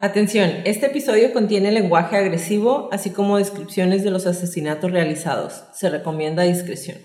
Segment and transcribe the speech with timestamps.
[0.00, 5.64] Atención, este episodio contiene lenguaje agresivo, así como descripciones de los asesinatos realizados.
[5.74, 6.98] Se recomienda discreción.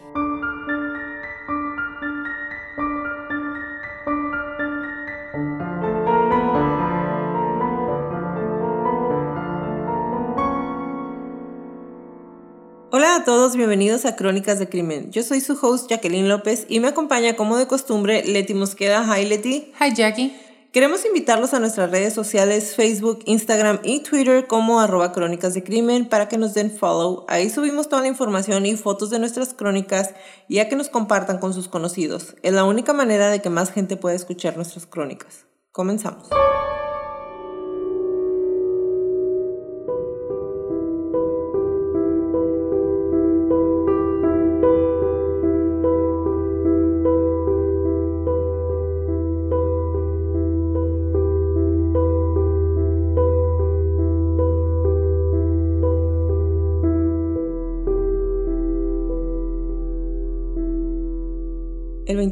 [12.91, 15.11] Hola a todos, bienvenidos a Crónicas de Crimen.
[15.11, 19.03] Yo soy su host Jacqueline López y me acompaña como de costumbre Leti Mosqueda.
[19.17, 19.71] Hi Leti.
[19.81, 20.52] Hi Jackie.
[20.73, 26.09] Queremos invitarlos a nuestras redes sociales Facebook, Instagram y Twitter como arroba crónicas de crimen
[26.09, 27.25] para que nos den follow.
[27.29, 30.15] Ahí subimos toda la información y fotos de nuestras crónicas
[30.47, 32.35] y a que nos compartan con sus conocidos.
[32.41, 35.45] Es la única manera de que más gente pueda escuchar nuestras crónicas.
[35.71, 36.29] Comenzamos.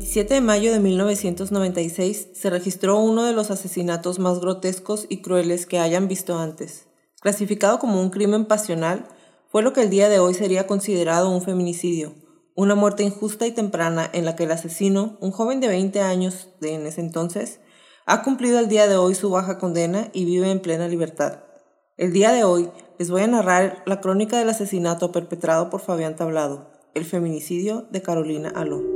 [0.01, 5.67] 27 de mayo de 1996 se registró uno de los asesinatos más grotescos y crueles
[5.67, 6.87] que hayan visto antes.
[7.21, 9.07] Clasificado como un crimen pasional,
[9.51, 12.15] fue lo que el día de hoy sería considerado un feminicidio,
[12.55, 16.49] una muerte injusta y temprana en la que el asesino, un joven de 20 años
[16.59, 17.59] de en ese entonces,
[18.07, 21.43] ha cumplido el día de hoy su baja condena y vive en plena libertad.
[21.97, 26.15] El día de hoy les voy a narrar la crónica del asesinato perpetrado por Fabián
[26.15, 28.90] Tablado, el feminicidio de Carolina Aló.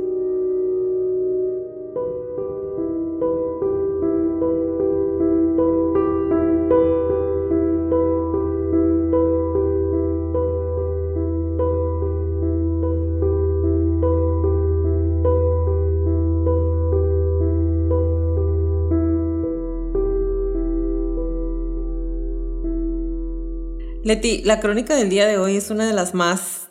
[24.06, 26.68] Leti, la crónica del día de hoy es una de las más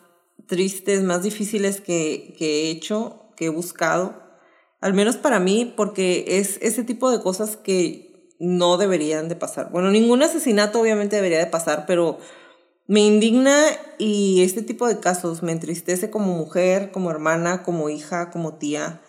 [0.47, 4.23] tristes, más difíciles que, he hecho, que he buscado,
[4.79, 9.69] al menos para mí, porque es ese tipo de cosas que no deberían de pasar.
[9.69, 12.19] Bueno, ningún asesinato obviamente debería de pasar, pero
[12.87, 13.65] me indigna
[13.97, 19.01] y este tipo de casos me entristece como mujer, como hermana, como hija, como tía,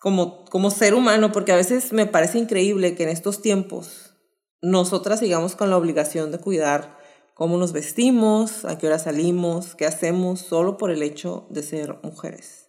[0.00, 4.14] como, como ser humano, porque a veces me parece increíble que en estos tiempos
[4.62, 6.97] nosotras sigamos con la obligación de cuidar
[7.38, 11.96] cómo nos vestimos, a qué hora salimos, qué hacemos solo por el hecho de ser
[12.02, 12.68] mujeres.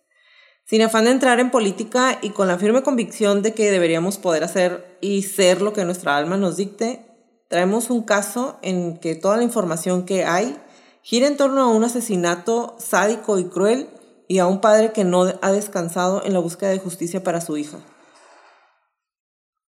[0.63, 4.43] Sin afán de entrar en política y con la firme convicción de que deberíamos poder
[4.43, 7.03] hacer y ser lo que nuestra alma nos dicte,
[7.47, 10.55] traemos un caso en que toda la información que hay
[11.01, 13.89] gira en torno a un asesinato sádico y cruel
[14.27, 17.57] y a un padre que no ha descansado en la búsqueda de justicia para su
[17.57, 17.79] hija.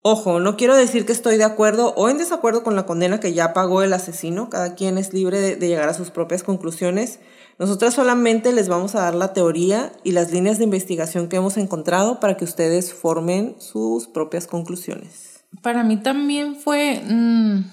[0.08, 3.34] Ojo, no quiero decir que estoy de acuerdo o en desacuerdo con la condena que
[3.34, 7.20] ya pagó el asesino, cada quien es libre de, llegar a sus propias conclusiones.
[7.58, 11.58] Nosotras solamente les vamos a dar la teoría y las líneas de investigación que hemos
[11.58, 15.44] encontrado para que ustedes formen sus propias conclusiones.
[15.64, 17.64] Para mí también fue mm,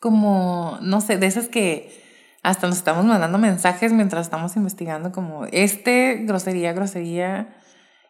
[0.00, 2.02] como, no sé, de esas que
[2.42, 7.58] hasta nos estamos mandando mensajes mientras estamos investigando como este, grosería, grosería,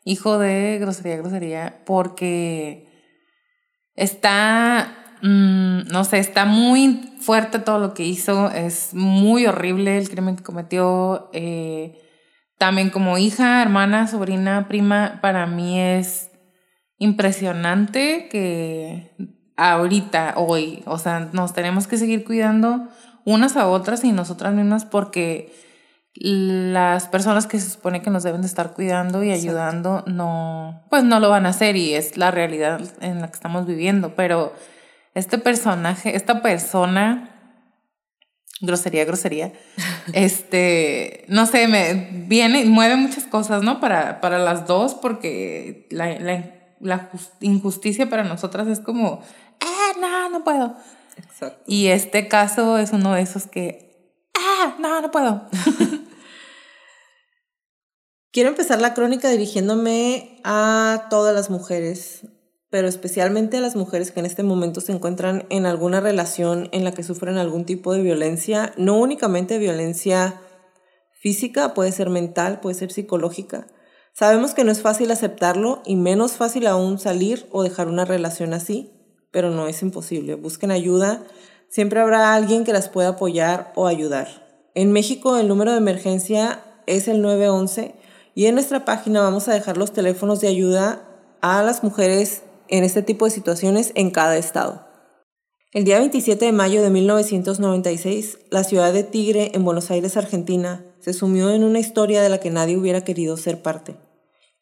[0.05, 2.88] hijo de grosería, grosería, porque
[3.99, 10.09] Está, mm, no sé, está muy fuerte todo lo que hizo, es muy horrible el
[10.09, 11.29] crimen que cometió.
[11.33, 12.01] Eh,
[12.59, 16.31] también como hija, hermana, sobrina, prima, para mí es
[16.99, 19.17] impresionante que
[19.57, 22.89] ahorita, hoy, o sea, nos tenemos que seguir cuidando
[23.25, 25.53] unas a otras y nosotras mismas porque
[26.21, 31.05] las personas que se supone que nos deben de estar cuidando y ayudando no, pues
[31.05, 34.17] no lo van a hacer y es la realidad en la que estamos viviendo.
[34.17, 34.53] Pero
[35.15, 37.31] este personaje, esta persona,
[38.61, 39.53] grosería, grosería,
[40.13, 43.79] este, no sé, me viene, mueve muchas cosas, ¿no?
[43.79, 46.19] Para, para las dos, porque la,
[46.81, 49.23] la, injusticia para nosotras es como,
[49.61, 50.75] ah, no, no puedo.
[51.17, 51.63] Exacto.
[51.67, 55.47] Y este caso es uno de esos que, ah, no, no puedo.
[58.39, 62.29] Quiero empezar la crónica dirigiéndome a todas las mujeres,
[62.71, 66.85] pero especialmente a las mujeres que en este momento se encuentran en alguna relación en
[66.85, 70.41] la que sufren algún tipo de violencia, no únicamente violencia
[71.21, 73.67] física, puede ser mental, puede ser psicológica.
[74.13, 78.55] Sabemos que no es fácil aceptarlo y menos fácil aún salir o dejar una relación
[78.55, 78.93] así,
[79.33, 80.37] pero no es imposible.
[80.37, 81.25] Busquen ayuda,
[81.69, 84.47] siempre habrá alguien que las pueda apoyar o ayudar.
[84.77, 87.98] En México el número de emergencia es el 911
[88.39, 91.03] y en nuestra página vamos a dejar los teléfonos de ayuda
[91.41, 94.87] a las mujeres en este tipo de situaciones en cada estado.
[95.73, 100.85] El día 27 de mayo de 1996, la ciudad de Tigre, en Buenos Aires, Argentina,
[101.01, 103.97] se sumió en una historia de la que nadie hubiera querido ser parte.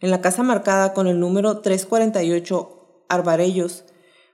[0.00, 3.84] En la casa marcada con el número 348 Arbarellos,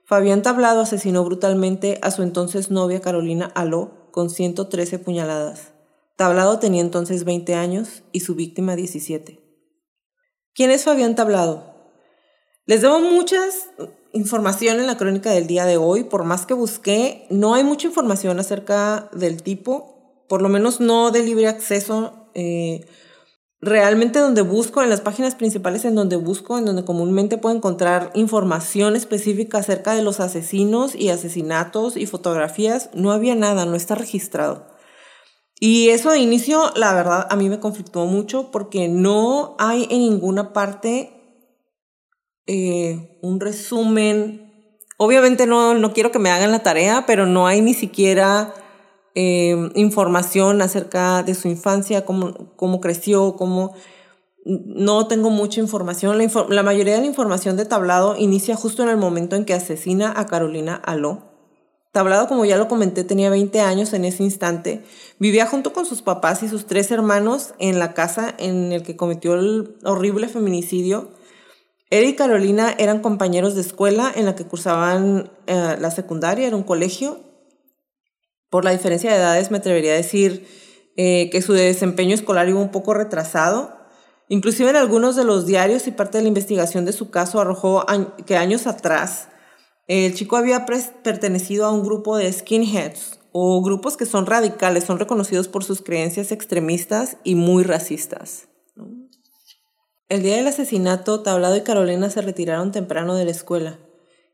[0.05, 5.72] Fabián Tablado asesinó brutalmente a su entonces novia Carolina Aló con 113 puñaladas.
[6.23, 9.41] Tablado tenía entonces 20 años y su víctima 17.
[10.55, 11.75] ¿Quién es Fabián Tablado?
[12.65, 13.71] Les debo muchas
[14.13, 16.05] información en la crónica del día de hoy.
[16.05, 21.11] Por más que busqué, no hay mucha información acerca del tipo, por lo menos no
[21.11, 22.29] de libre acceso.
[22.35, 22.87] Eh,
[23.61, 28.13] realmente donde busco, en las páginas principales en donde busco, en donde comúnmente puedo encontrar
[28.15, 33.97] información específica acerca de los asesinos y asesinatos y fotografías, no había nada, no está
[33.97, 34.72] registrado.
[35.65, 40.01] Y eso de inicio, la verdad, a mí me conflictó mucho porque no hay en
[40.01, 41.13] ninguna parte
[42.49, 44.75] eh, un resumen.
[44.97, 48.53] Obviamente no, no quiero que me hagan la tarea, pero no hay ni siquiera
[49.15, 53.73] eh, información acerca de su infancia, cómo, cómo creció, cómo...
[54.45, 56.19] No tengo mucha información.
[56.19, 59.55] La, la, mayoría de la información de Tablado inicia justo en el momento en que
[59.55, 61.32] asesina a Carolina Aló.
[61.93, 64.83] Tablado, como ya lo comenté, tenía 20 años en ese instante.
[65.19, 68.97] Vivía junto con sus papás y sus tres hermanos en la casa en el que
[68.97, 71.11] cometió el horrible feminicidio
[71.93, 76.57] él y Carolina eran compañeros de escuela en la que cursaban eh, la secundaria, era
[76.57, 77.21] un colegio.
[78.49, 80.49] Por la diferencia de edades me atrevería a decir
[80.97, 83.77] eh, que su desempeño escolar iba un poco retrasado.
[84.31, 87.85] Inclusive en algunos de los diarios y parte de la investigación de su caso arrojó
[88.25, 89.29] que años atrás
[89.89, 94.99] el chico había pertenecido a un grupo de skinheads o grupos que son radicales, son
[94.99, 98.49] reconocidos por sus creencias extremistas y muy racistas.
[100.09, 103.79] El día del asesinato, Tablado y Carolina se retiraron temprano de la escuela.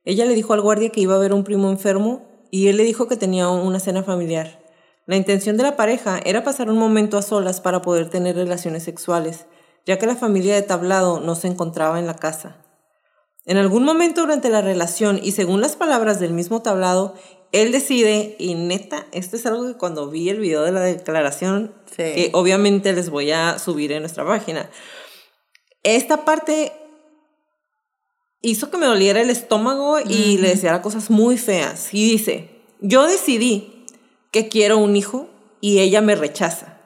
[0.04, 2.84] Ella le dijo al guardia que iba a ver un primo enfermo y él le
[2.84, 4.60] dijo que tenía una cena familiar.
[5.06, 8.82] La intención de la pareja era pasar un momento a solas para poder tener relaciones
[8.82, 9.46] sexuales,
[9.86, 12.56] ya que la familia de Tablado no se encontraba en la casa.
[13.48, 17.14] En algún momento durante la relación y según las palabras del mismo Tablado,
[17.50, 21.74] él decide, y neta, esto es algo que cuando vi el video de la declaración,
[21.96, 24.68] que obviamente les voy a subir en nuestra página,
[25.82, 26.74] esta parte
[28.42, 31.88] hizo que me doliera el estómago y le decía cosas muy feas.
[31.94, 32.50] Y dice,
[32.82, 33.86] yo decidí
[34.30, 35.30] que quiero un hijo
[35.62, 36.82] y ella me rechaza.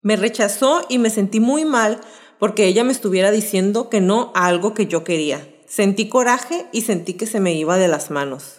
[0.00, 2.00] Me rechazó y me sentí muy mal
[2.38, 5.49] porque ella me estuviera diciendo que no a algo que yo quería.
[5.70, 8.56] Sentí coraje y sentí que se me iba de las manos.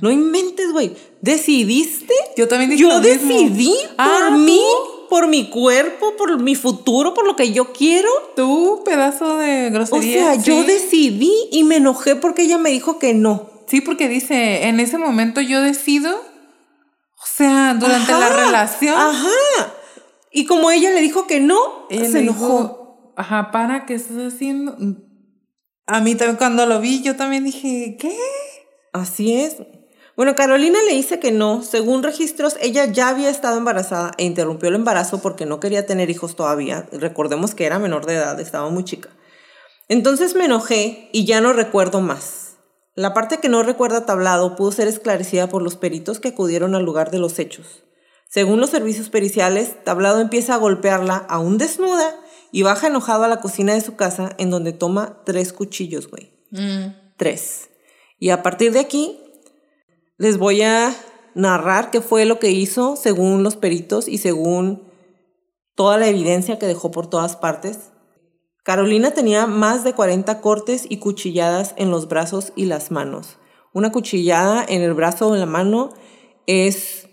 [0.00, 0.96] No inventes, güey.
[1.20, 2.12] ¿Decidiste?
[2.36, 4.60] Yo también Yo decidí por ah, mí
[5.08, 8.08] por mi cuerpo, por mi futuro, por lo que yo quiero.
[8.34, 10.32] Tú, pedazo de grosería.
[10.32, 13.48] O sea, yo decidí y me enojé porque ella me dijo que no.
[13.68, 16.10] Sí, porque dice, en ese momento yo decido.
[16.10, 18.96] O sea, durante la relación.
[18.96, 19.74] Ajá.
[20.32, 23.12] Y como ella le dijo que no, se enojó.
[23.14, 24.76] ajá, ¿para qué estás haciendo?
[25.86, 28.16] A mí también cuando lo vi, yo también dije, ¿qué?
[28.92, 29.56] Así es.
[30.16, 31.62] Bueno, Carolina le dice que no.
[31.62, 36.10] Según registros, ella ya había estado embarazada e interrumpió el embarazo porque no quería tener
[36.10, 36.86] hijos todavía.
[36.92, 39.08] Recordemos que era menor de edad, estaba muy chica.
[39.88, 42.56] Entonces me enojé y ya no recuerdo más.
[42.94, 46.84] La parte que no recuerda tablado pudo ser esclarecida por los peritos que acudieron al
[46.84, 47.84] lugar de los hechos.
[48.28, 52.14] Según los servicios periciales, Tablado empieza a golpearla aún desnuda
[52.52, 56.30] y baja enojado a la cocina de su casa en donde toma tres cuchillos, güey.
[56.50, 56.94] Mm.
[57.16, 57.70] Tres.
[58.18, 59.18] Y a partir de aquí
[60.18, 60.94] les voy a
[61.34, 64.82] narrar qué fue lo que hizo según los peritos y según
[65.74, 67.90] toda la evidencia que dejó por todas partes.
[68.62, 73.38] Carolina tenía más de 40 cortes y cuchilladas en los brazos y las manos.
[73.72, 75.90] Una cuchillada en el brazo o en la mano
[76.46, 77.08] es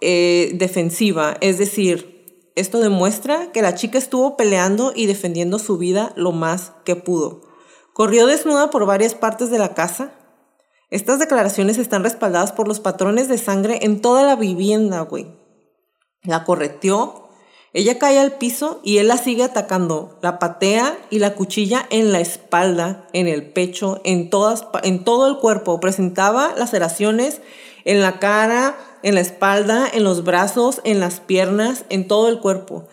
[0.00, 2.15] eh, defensiva, es decir,
[2.56, 7.42] esto demuestra que la chica estuvo peleando y defendiendo su vida lo más que pudo.
[7.92, 10.12] Corrió desnuda por varias partes de la casa,
[10.88, 15.26] estas declaraciones están respaldadas por los patrones de sangre en toda la vivienda, güey.
[16.22, 17.28] La correteó,
[17.72, 20.16] ella cae al piso y él la sigue atacando.
[20.22, 25.26] La patea y la cuchilla en la espalda, en el pecho, en, todas, en todo
[25.26, 25.80] el cuerpo.
[25.80, 27.40] Presentaba laceraciones
[27.84, 32.40] en la cara, en la espalda, en los brazos, en las piernas, en todo el
[32.40, 32.88] cuerpo.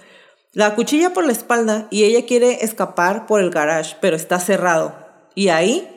[0.51, 4.95] La cuchilla por la espalda y ella quiere escapar por el garage, pero está cerrado.
[5.33, 5.89] Y ahí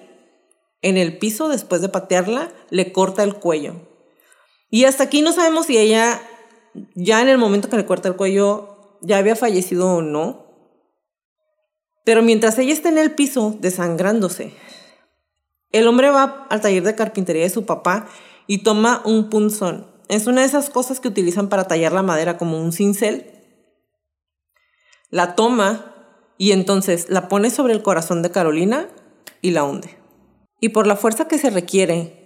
[0.80, 3.74] en el piso después de patearla, le corta el cuello.
[4.70, 6.22] Y hasta aquí no sabemos si ella,
[6.94, 10.46] ya en el momento que le corta el cuello, ya había fallecido o no.
[12.04, 14.54] Pero mientras ella está en el piso, desangrándose,
[15.72, 18.08] el hombre va al taller de carpintería de su papá
[18.46, 19.95] y toma un punzón.
[20.08, 23.26] Es una de esas cosas que utilizan para tallar la madera como un cincel.
[25.10, 25.94] La toma
[26.38, 28.88] y entonces la pone sobre el corazón de Carolina
[29.42, 29.96] y la hunde.
[30.60, 32.24] Y por la fuerza que se requiere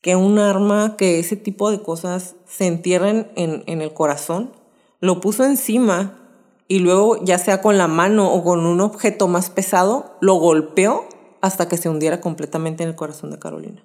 [0.00, 4.52] que un arma, que ese tipo de cosas se entierren en, en el corazón,
[5.00, 6.20] lo puso encima
[6.66, 11.06] y luego, ya sea con la mano o con un objeto más pesado, lo golpeó
[11.40, 13.84] hasta que se hundiera completamente en el corazón de Carolina.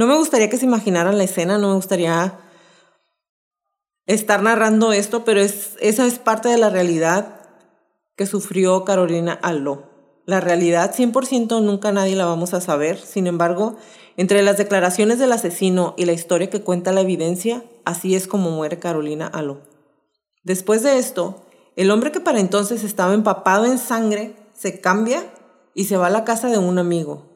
[0.00, 2.40] No me gustaría que se imaginaran la escena, no me gustaría
[4.06, 7.42] estar narrando esto, pero es, esa es parte de la realidad
[8.16, 9.82] que sufrió Carolina Allo.
[10.24, 13.76] La realidad 100% nunca nadie la vamos a saber, sin embargo,
[14.16, 18.50] entre las declaraciones del asesino y la historia que cuenta la evidencia, así es como
[18.50, 19.60] muere Carolina Allo.
[20.44, 21.44] Después de esto,
[21.76, 25.22] el hombre que para entonces estaba empapado en sangre se cambia
[25.74, 27.26] y se va a la casa de un amigo.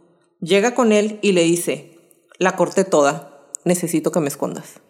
[0.41, 1.94] Llega con él y le dice,
[2.39, 4.81] la corté toda, necesito que me escondas.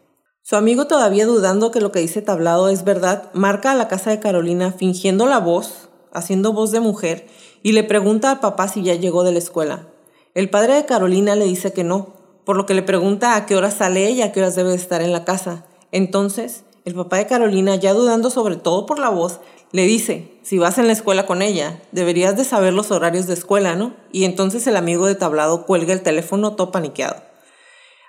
[0.43, 4.11] Su amigo todavía dudando que lo que dice Tablado es verdad, marca a la casa
[4.11, 7.27] de Carolina fingiendo la voz, haciendo voz de mujer,
[7.63, 9.89] y le pregunta al papá si ya llegó de la escuela.
[10.35, 13.57] El padre de Carolina le dice que no, por lo que le pregunta a qué
[13.57, 15.65] hora sale ella, a qué horas debe estar en la casa.
[15.93, 19.41] Entonces, el papá de Carolina, ya dudando sobre todo por la voz,
[19.73, 23.35] le dice, si vas en la escuela con ella, deberías de saber los horarios de
[23.35, 23.95] escuela, ¿no?
[24.13, 27.17] Y entonces el amigo de tablado cuelga el teléfono todo paniqueado.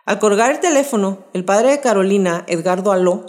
[0.05, 3.25] Al colgar el teléfono, el padre de Carolina, Edgardo Aló,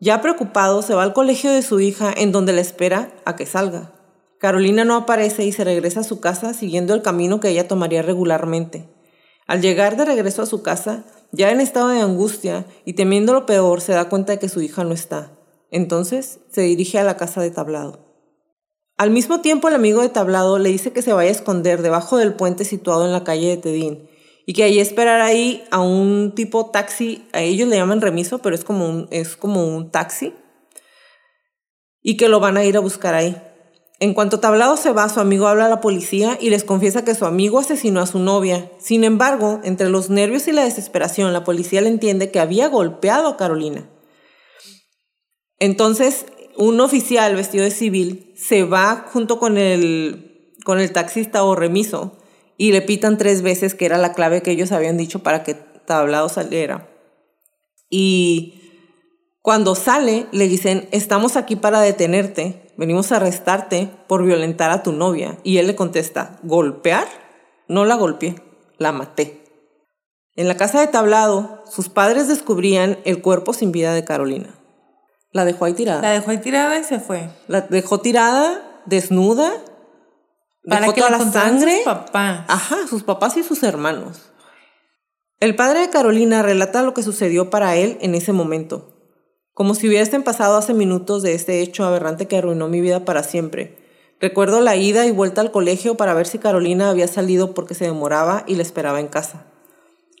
[0.00, 3.44] ya preocupado, se va al colegio de su hija en donde la espera a que
[3.44, 3.92] salga.
[4.38, 8.00] Carolina no aparece y se regresa a su casa siguiendo el camino que ella tomaría
[8.00, 8.88] regularmente.
[9.46, 13.44] Al llegar de regreso a su casa, ya en estado de angustia y temiendo lo
[13.44, 15.30] peor, se da cuenta de que su hija no está.
[15.70, 17.98] Entonces se dirige a la casa de Tablado.
[18.96, 22.16] Al mismo tiempo, el amigo de Tablado le dice que se vaya a esconder debajo
[22.16, 24.13] del puente situado en la calle de Tedín
[24.46, 28.54] y que ahí esperar ahí a un tipo taxi, a ellos le llaman remiso, pero
[28.54, 30.34] es como un, es como un taxi,
[32.02, 33.36] y que lo van a ir a buscar ahí.
[34.00, 37.14] En cuanto Tablado se va, su amigo habla a la policía y les confiesa que
[37.14, 38.70] su amigo asesinó a su novia.
[38.78, 43.28] Sin embargo, entre los nervios y la desesperación, la policía le entiende que había golpeado
[43.28, 43.88] a Carolina.
[45.58, 51.54] Entonces, un oficial vestido de civil se va junto con el, con el taxista o
[51.54, 52.18] remiso
[52.56, 55.54] y le pitan tres veces que era la clave que ellos habían dicho para que
[55.54, 56.88] Tablado saliera.
[57.90, 58.60] Y
[59.42, 64.92] cuando sale, le dicen, estamos aquí para detenerte venimos a arrestarte por violentar a tu
[64.92, 65.38] novia.
[65.42, 67.06] Y él le contesta, ¿golpear?
[67.68, 68.36] No la golpeé,
[68.78, 69.42] la maté.
[70.36, 74.58] En la casa de tablado, sus padres descubrían el cuerpo sin vida de Carolina.
[75.30, 76.02] La dejó ahí tirada.
[76.02, 77.28] La dejó ahí tirada y se fue.
[77.48, 79.52] La dejó tirada, desnuda.
[80.66, 81.76] Para dejó que toda la sangre.
[81.76, 82.44] sus papás.
[82.48, 84.32] Ajá, sus papás y sus hermanos.
[85.40, 88.94] El padre de Carolina relata lo que sucedió para él en ese momento
[89.54, 93.22] como si hubiesen pasado hace minutos de este hecho aberrante que arruinó mi vida para
[93.22, 93.78] siempre.
[94.20, 97.84] Recuerdo la ida y vuelta al colegio para ver si Carolina había salido porque se
[97.84, 99.46] demoraba y la esperaba en casa.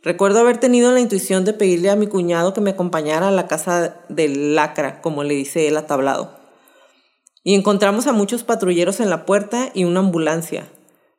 [0.02, 3.48] Recuerdo haber tenido la intuición de pedirle a mi cuñado que me acompañara a la
[3.48, 6.38] casa del lacra, como le dice él a tablado.
[7.44, 10.66] Y encontramos a muchos patrulleros en la puerta y una ambulancia.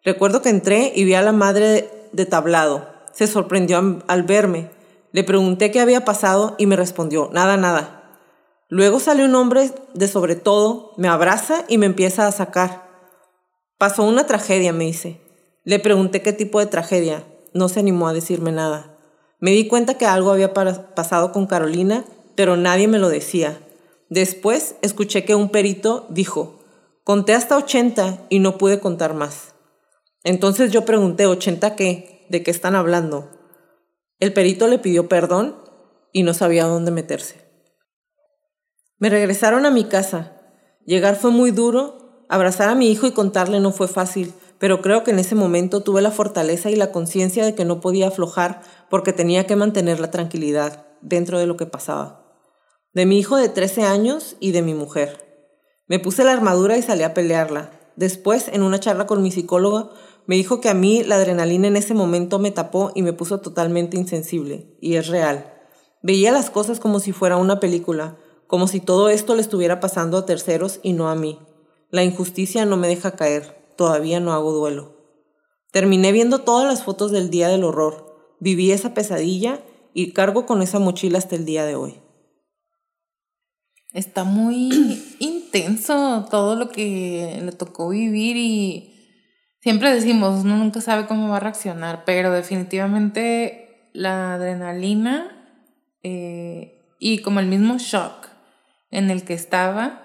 [0.03, 2.89] Recuerdo que entré y vi a la madre de tablado.
[3.13, 4.72] Se sorprendió al verme.
[5.12, 8.20] Le pregunté qué había pasado y me respondió, nada, nada.
[8.67, 12.89] Luego sale un hombre de sobre todo, me abraza y me empieza a sacar.
[13.77, 15.22] Pasó una tragedia, me dice.
[15.63, 17.24] Le pregunté qué tipo de tragedia.
[17.53, 18.98] No se animó a decirme nada.
[19.39, 22.03] Me di cuenta que algo había pasado con Carolina,
[22.36, 23.60] pero nadie me lo decía.
[24.10, 26.60] Después escuché que un perito dijo,
[27.04, 29.56] conté hasta 80 y no pude contar más.
[30.24, 32.26] Entonces yo pregunté, ¿80 qué?
[32.30, 33.30] ¿De qué están hablando?
[34.20, 35.56] El perito le pidió perdón
[36.12, 37.46] y no sabía dónde meterse.
[38.98, 40.40] Me regresaron a mi casa.
[40.86, 45.04] Llegar fue muy duro, abrazar a mi hijo y contarle no fue fácil, pero creo
[45.04, 48.62] que en ese momento tuve la fortaleza y la conciencia de que no podía aflojar
[48.90, 52.25] porque tenía que mantener la tranquilidad dentro de lo que pasaba.
[52.96, 55.52] De mi hijo de 13 años y de mi mujer.
[55.86, 57.78] Me puse la armadura y salí a pelearla.
[57.98, 59.90] Después, en una charla con mi psicólogo,
[60.28, 63.42] me dijo que a mí la adrenalina en ese momento me tapó y me puso
[63.42, 64.78] totalmente insensible.
[64.80, 65.54] Y es real.
[66.04, 70.18] Veía las cosas como si fuera una película, como si todo esto le estuviera pasando
[70.18, 71.38] a terceros y no a mí.
[71.92, 74.96] La injusticia no me deja caer, todavía no hago duelo.
[75.74, 79.60] Terminé viendo todas las fotos del día del horror, viví esa pesadilla
[79.94, 82.05] y cargo con esa mochila hasta el día de hoy.
[83.96, 84.70] Está muy
[85.20, 89.24] intenso todo lo que le tocó vivir y
[89.62, 95.32] siempre decimos, uno nunca sabe cómo va a reaccionar, pero definitivamente la adrenalina
[96.04, 98.28] eh, y como el mismo shock
[98.92, 100.02] en el que estaba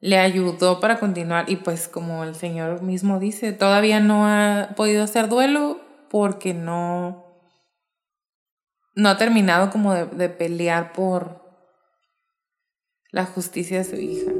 [0.00, 1.48] le ayudó para continuar.
[1.48, 7.24] Y pues como el señor mismo dice, todavía no ha podido hacer duelo porque no
[8.94, 11.43] no ha terminado como de, de pelear por
[13.14, 14.32] la justicia de su hija.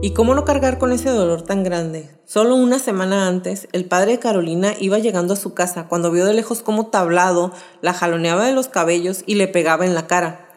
[0.00, 2.08] ¿Y cómo no cargar con ese dolor tan grande?
[2.24, 6.24] Solo una semana antes, el padre de Carolina iba llegando a su casa cuando vio
[6.24, 7.52] de lejos cómo Tablado
[7.82, 10.51] la jaloneaba de los cabellos y le pegaba en la cara.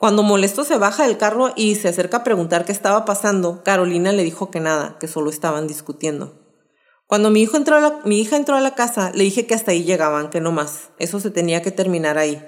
[0.00, 4.12] Cuando molesto se baja del carro y se acerca a preguntar qué estaba pasando, Carolina
[4.12, 6.40] le dijo que nada, que solo estaban discutiendo.
[7.06, 9.72] Cuando mi, hijo entró a mi hija entró a la casa, le dije que hasta
[9.72, 10.88] ahí llegaban, que no más.
[10.98, 12.42] Eso se tenía que terminar ahí.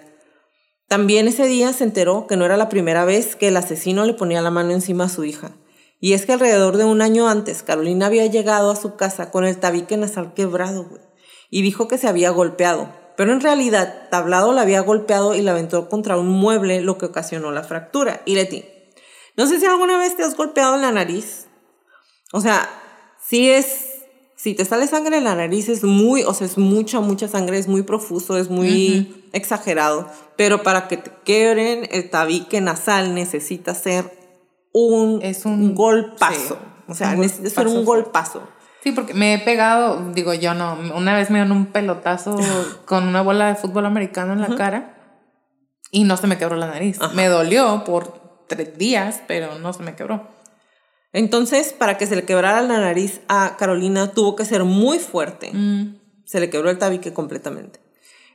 [0.89, 4.15] También ese día se enteró que no era la primera vez que el asesino le
[4.15, 5.53] ponía la mano encima a su hija.
[6.01, 9.45] Y es que alrededor de un año antes, Carolina había llegado a su casa con
[9.45, 11.03] el tabique nasal quebrado, güey.
[11.51, 13.02] Y dijo que se había golpeado.
[13.17, 17.07] Pero en realidad, Tablado la había golpeado y la aventó contra un mueble, lo que
[17.07, 18.23] ocasionó la fractura.
[18.25, 18.65] Y Leti,
[19.37, 21.47] no sé si alguna vez te has golpeado en la nariz.
[22.33, 22.69] O sea,
[23.25, 23.89] si es.
[24.35, 27.59] Si te sale sangre en la nariz es muy, o sea, es mucha, mucha sangre,
[27.59, 30.09] es muy profuso, es muy exagerado.
[30.37, 34.11] Pero para que te quebren el tabique nasal necesita ser
[34.73, 36.55] un, Es un- golpazo.
[36.59, 38.43] sí, o sea, necesita ser un golpazo.
[38.83, 42.37] Sí, porque me he pegado, digo yo no, una vez me dieron un pelotazo
[42.85, 44.99] con una bola de fútbol americano en la cara
[45.93, 46.99] y no se me quebró la nariz.
[47.15, 50.27] Me dolió por tres días, pero no se me quebró.
[51.13, 55.51] Entonces, para que se le quebrara la nariz a Carolina, tuvo que ser muy fuerte.
[55.53, 55.99] Mm.
[56.25, 57.81] Se le quebró el tabique completamente.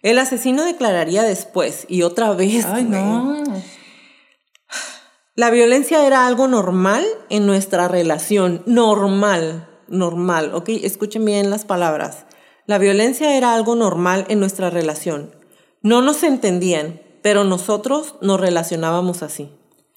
[0.03, 3.43] El asesino declararía después, y otra vez, Ay, no.
[5.33, 8.63] La violencia era algo normal en nuestra relación.
[8.65, 10.69] Normal, normal, ¿ok?
[10.69, 12.25] Escuchen bien las palabras.
[12.65, 15.33] La violencia era algo normal en nuestra relación.
[15.81, 19.49] No nos entendían, pero nosotros nos relacionábamos así.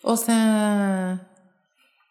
[0.03, 1.29] O sea,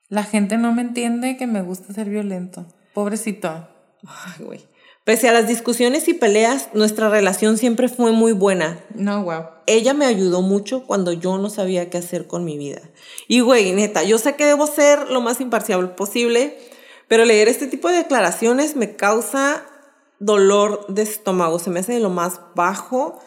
[0.10, 2.66] la gente no me entiende que me gusta ser violento.
[2.94, 3.70] Pobrecito.
[4.06, 4.70] Ay, güey.
[5.10, 8.80] Pese a las discusiones y peleas, nuestra relación siempre fue muy buena.
[8.94, 9.46] No, wow.
[9.66, 12.82] Ella me ayudó mucho cuando yo no sabía qué hacer con mi vida.
[13.28, 16.58] Y güey, neta, yo sé que debo ser lo más imparcial posible,
[17.10, 19.66] pero leer este tipo de declaraciones me causa
[20.20, 21.60] dolor de estómago.
[21.60, 23.20] Se me hace de lo más bajo,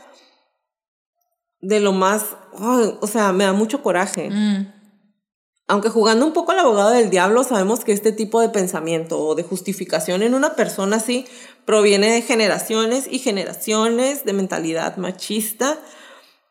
[1.60, 2.36] de lo más...
[2.52, 4.30] o sea, me da mucho coraje.
[4.30, 4.72] Mm.
[5.68, 9.34] Aunque jugando un poco al abogado del diablo, sabemos que este tipo de pensamiento o
[9.34, 11.26] de justificación en una persona así
[11.64, 15.78] proviene de generaciones y generaciones de mentalidad machista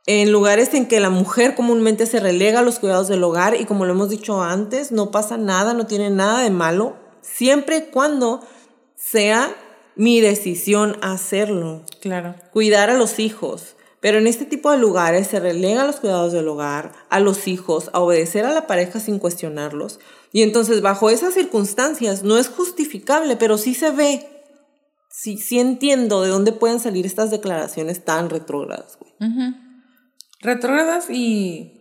[0.05, 3.65] en lugares en que la mujer comúnmente se relega a los cuidados del hogar y
[3.65, 7.81] como lo hemos dicho antes, no pasa nada, no tiene nada de malo, siempre y
[7.91, 8.45] cuando
[8.95, 9.53] sea
[9.95, 12.35] mi decisión hacerlo Claro.
[12.51, 13.75] cuidar a los hijos.
[13.99, 17.91] Pero en este tipo de lugares se relega los cuidados del hogar, a los hijos,
[17.93, 19.99] a obedecer a la pareja sin cuestionarlos.
[20.31, 24.27] Y entonces bajo esas circunstancias no es justificable, pero sí se ve.
[25.11, 28.97] Sí, sí entiendo de dónde pueden salir estas declaraciones tan retrógradas.
[28.99, 29.13] güey.
[29.31, 29.55] Ujú.
[30.39, 31.77] Retrógradas y...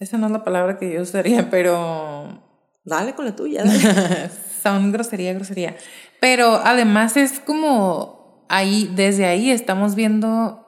[0.00, 2.42] Esa no es la palabra que yo usaría, pero...
[2.84, 3.62] Dale con la tuya.
[3.64, 4.30] dale.
[4.66, 5.76] Son grosería, grosería.
[6.18, 10.66] Pero además es como ahí, desde ahí estamos viendo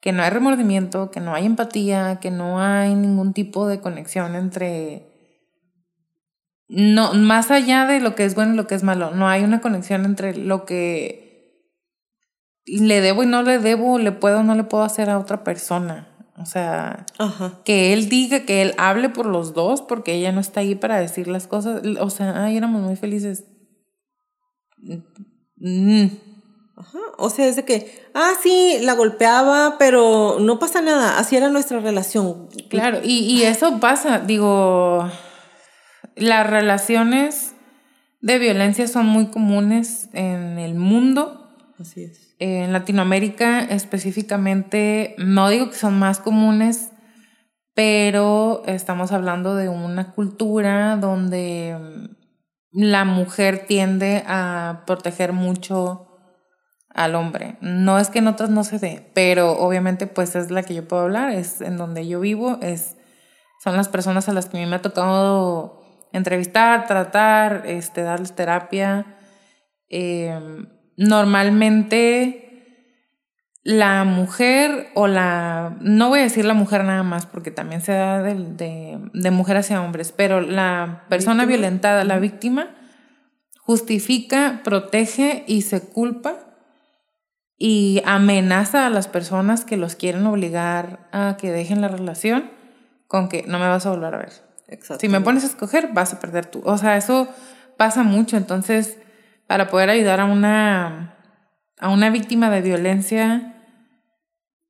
[0.00, 4.34] que no hay remordimiento, que no hay empatía, que no hay ningún tipo de conexión
[4.34, 5.06] entre.
[6.66, 9.44] No, más allá de lo que es bueno y lo que es malo, no hay
[9.44, 11.62] una conexión entre lo que
[12.66, 15.44] le debo y no le debo, le puedo o no le puedo hacer a otra
[15.44, 16.07] persona.
[16.40, 17.60] O sea, Ajá.
[17.64, 20.98] que él diga, que él hable por los dos, porque ella no está ahí para
[20.98, 21.82] decir las cosas.
[22.00, 23.44] O sea, ay, éramos muy felices.
[25.56, 26.06] Mm,
[26.76, 26.98] Ajá.
[27.16, 31.18] O sea, es de que, ah, sí, la golpeaba, pero no pasa nada.
[31.18, 32.48] Así era nuestra relación.
[32.70, 35.10] claro, y, y eso pasa, digo,
[36.14, 37.54] las relaciones
[38.20, 41.47] de violencia son muy comunes en el mundo.
[41.78, 42.34] Así es.
[42.38, 46.90] En Latinoamérica específicamente, no digo que son más comunes,
[47.74, 52.16] pero estamos hablando de una cultura donde mm,
[52.72, 56.08] la mujer tiende a proteger mucho
[56.90, 57.56] al hombre.
[57.60, 60.88] No es que en otras no se dé, pero obviamente pues es la que yo
[60.88, 62.96] puedo hablar, es en donde yo vivo, es,
[63.62, 65.80] son las personas a las que a mí me ha tocado
[66.12, 69.16] entrevistar, tratar, este, darles terapia.
[69.90, 70.66] Eh,
[70.98, 72.44] normalmente
[73.62, 77.92] la mujer o la, no voy a decir la mujer nada más porque también se
[77.92, 82.74] da de, de, mujer hacia hombres, pero la persona violentada, la víctima,
[83.60, 86.34] justifica, protege y se culpa
[87.56, 92.50] y amenaza a las personas que los quieren obligar a que dejen la relación
[93.06, 94.32] con que no me vas a volver a ver.
[94.98, 96.60] Si me pones a escoger, vas a perder tú.
[96.64, 97.28] O sea, eso
[97.76, 98.36] pasa mucho.
[98.36, 98.98] Entonces,
[99.48, 101.16] para poder ayudar a una,
[101.80, 103.54] a una víctima de violencia,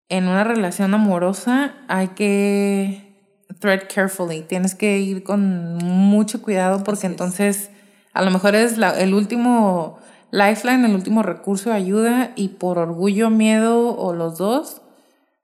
[0.08, 4.42] en una relación amorosa hay que thread carefully.
[4.42, 7.70] Tienes que ir con mucho cuidado porque entonces
[8.14, 9.98] a lo mejor es el último
[10.30, 14.80] lifeline, el último recurso de ayuda y por orgullo, miedo o los dos,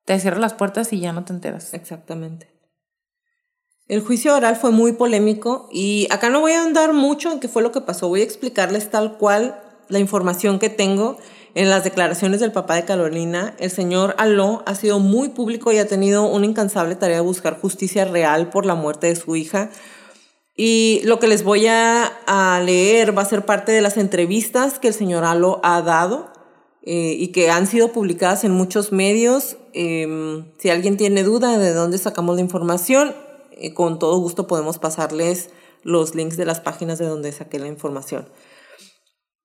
[0.04, 1.74] te cierran las puertas y ya no te enteras.
[1.74, 2.53] Exactamente.
[3.86, 7.48] El juicio oral fue muy polémico y acá no voy a andar mucho en qué
[7.48, 11.18] fue lo que pasó, voy a explicarles tal cual la información que tengo
[11.54, 15.78] en las declaraciones del papá de Carolina, el señor Aló ha sido muy público y
[15.78, 19.70] ha tenido una incansable tarea de buscar justicia real por la muerte de su hija.
[20.56, 24.88] Y lo que les voy a, leer va a ser parte de las entrevistas que
[24.88, 26.32] el señor Aló ha dado
[26.82, 29.56] eh, y que han sido publicadas en muchos medios.
[29.74, 33.14] Em, si alguien tiene duda de dónde sacamos la información,
[33.58, 35.50] eh, con todo gusto podemos pasarles
[35.82, 38.28] los links de las páginas de donde saqué la información.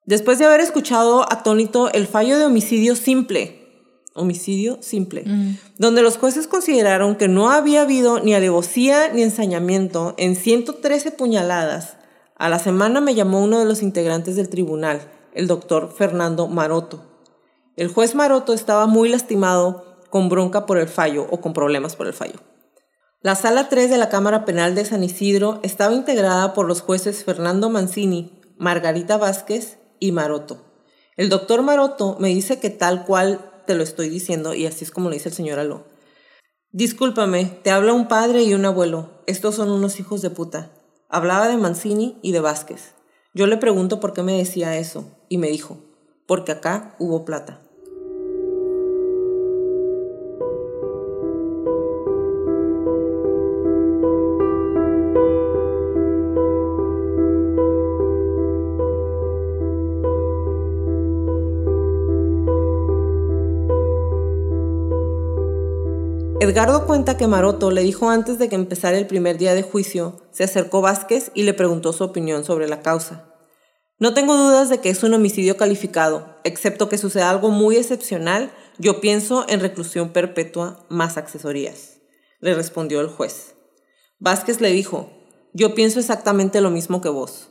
[0.06, 3.60] Después de haber escuchado atónito el fallo de homicidio simple,
[4.16, 5.58] homicidio simple, mm.
[5.78, 11.98] donde los jueces consideraron que no había habido ni alevosía ni ensañamiento en 113 puñaladas,
[12.36, 15.02] a la semana me llamó uno de los integrantes del tribunal,
[15.34, 17.04] el doctor Fernando Maroto.
[17.76, 22.08] El juez Maroto estaba muy lastimado con bronca por el fallo o con problemas por
[22.08, 22.40] el fallo.
[23.22, 27.26] La sala 3 de la Cámara Penal de San Isidro estaba integrada por los jueces
[27.26, 30.64] Fernando Mancini, Margarita Vázquez y Maroto.
[31.18, 34.92] El doctor Maroto me dice que tal cual te lo estoy diciendo y así es
[34.92, 35.84] como lo dice el señor Aló.
[36.72, 39.10] Discúlpame, te habla un padre y un abuelo.
[39.28, 40.72] Estos son unos hijos de puta.
[41.10, 42.94] Hablaba de Mancini y de Vázquez.
[43.34, 45.78] Yo le pregunto por qué me decía eso y me dijo,
[46.26, 47.60] porque acá hubo plata.
[66.50, 70.24] Edgardo cuenta que Maroto le dijo antes de que empezara el primer día de juicio,
[70.32, 73.32] se acercó Vázquez y le preguntó su opinión sobre la causa.
[74.00, 78.52] No tengo dudas de que es un homicidio calificado, excepto que suceda algo muy excepcional,
[78.80, 82.00] yo pienso en reclusión perpetua más accesorías,
[82.40, 83.54] le respondió el juez.
[84.18, 85.12] Vázquez le dijo,
[85.54, 87.50] yo pienso exactamente lo mismo que vos.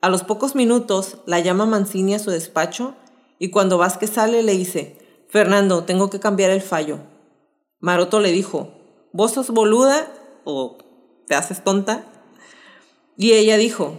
[0.00, 2.96] A los pocos minutos la llama Mancini a su despacho
[3.38, 6.98] y cuando Vázquez sale le dice, Fernando, tengo que cambiar el fallo,
[7.80, 8.72] Maroto le dijo,
[9.12, 10.10] ¿vos sos boluda
[10.44, 10.78] o
[11.26, 12.06] te haces tonta?
[13.16, 13.98] Y ella dijo,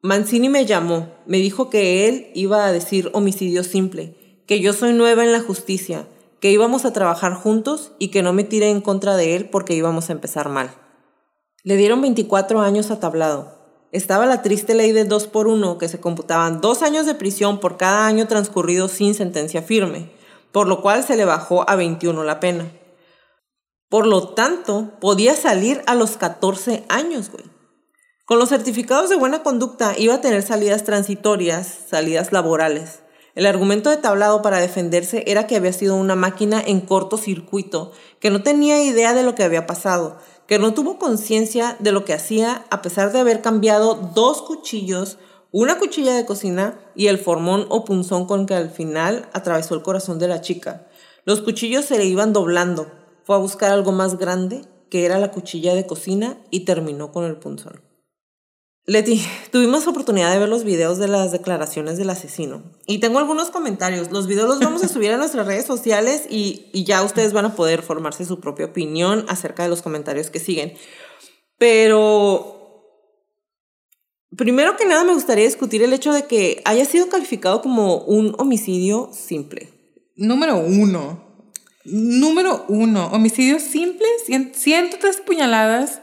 [0.00, 4.94] Mancini me llamó, me dijo que él iba a decir homicidio simple, que yo soy
[4.94, 6.06] nueva en la justicia,
[6.40, 9.74] que íbamos a trabajar juntos y que no me tiré en contra de él porque
[9.74, 10.74] íbamos a empezar mal.
[11.62, 13.58] Le dieron 24 años a tablado.
[13.92, 17.60] Estaba la triste ley de dos por uno que se computaban dos años de prisión
[17.60, 20.10] por cada año transcurrido sin sentencia firme
[20.54, 22.70] por lo cual se le bajó a 21 la pena.
[23.88, 27.42] Por lo tanto, podía salir a los 14 años, güey.
[28.24, 33.00] Con los certificados de buena conducta iba a tener salidas transitorias, salidas laborales.
[33.34, 37.90] El argumento de tablado para defenderse era que había sido una máquina en cortocircuito,
[38.20, 42.04] que no tenía idea de lo que había pasado, que no tuvo conciencia de lo
[42.04, 45.18] que hacía a pesar de haber cambiado dos cuchillos
[45.56, 49.82] una cuchilla de cocina y el formón o punzón con que al final atravesó el
[49.82, 50.88] corazón de la chica.
[51.24, 52.90] Los cuchillos se le iban doblando.
[53.22, 57.24] Fue a buscar algo más grande, que era la cuchilla de cocina, y terminó con
[57.24, 57.80] el punzón.
[58.84, 62.64] Leti, tuvimos oportunidad de ver los videos de las declaraciones del asesino.
[62.88, 64.10] Y tengo algunos comentarios.
[64.10, 67.44] Los videos los vamos a subir a nuestras redes sociales y, y ya ustedes van
[67.44, 70.74] a poder formarse su propia opinión acerca de los comentarios que siguen.
[71.58, 72.53] Pero
[74.36, 78.34] Primero que nada me gustaría discutir el hecho de que haya sido calificado como un
[78.38, 79.70] homicidio simple.
[80.16, 81.48] Número uno.
[81.84, 83.08] Número uno.
[83.08, 86.00] Homicidio simple, 103 puñaladas.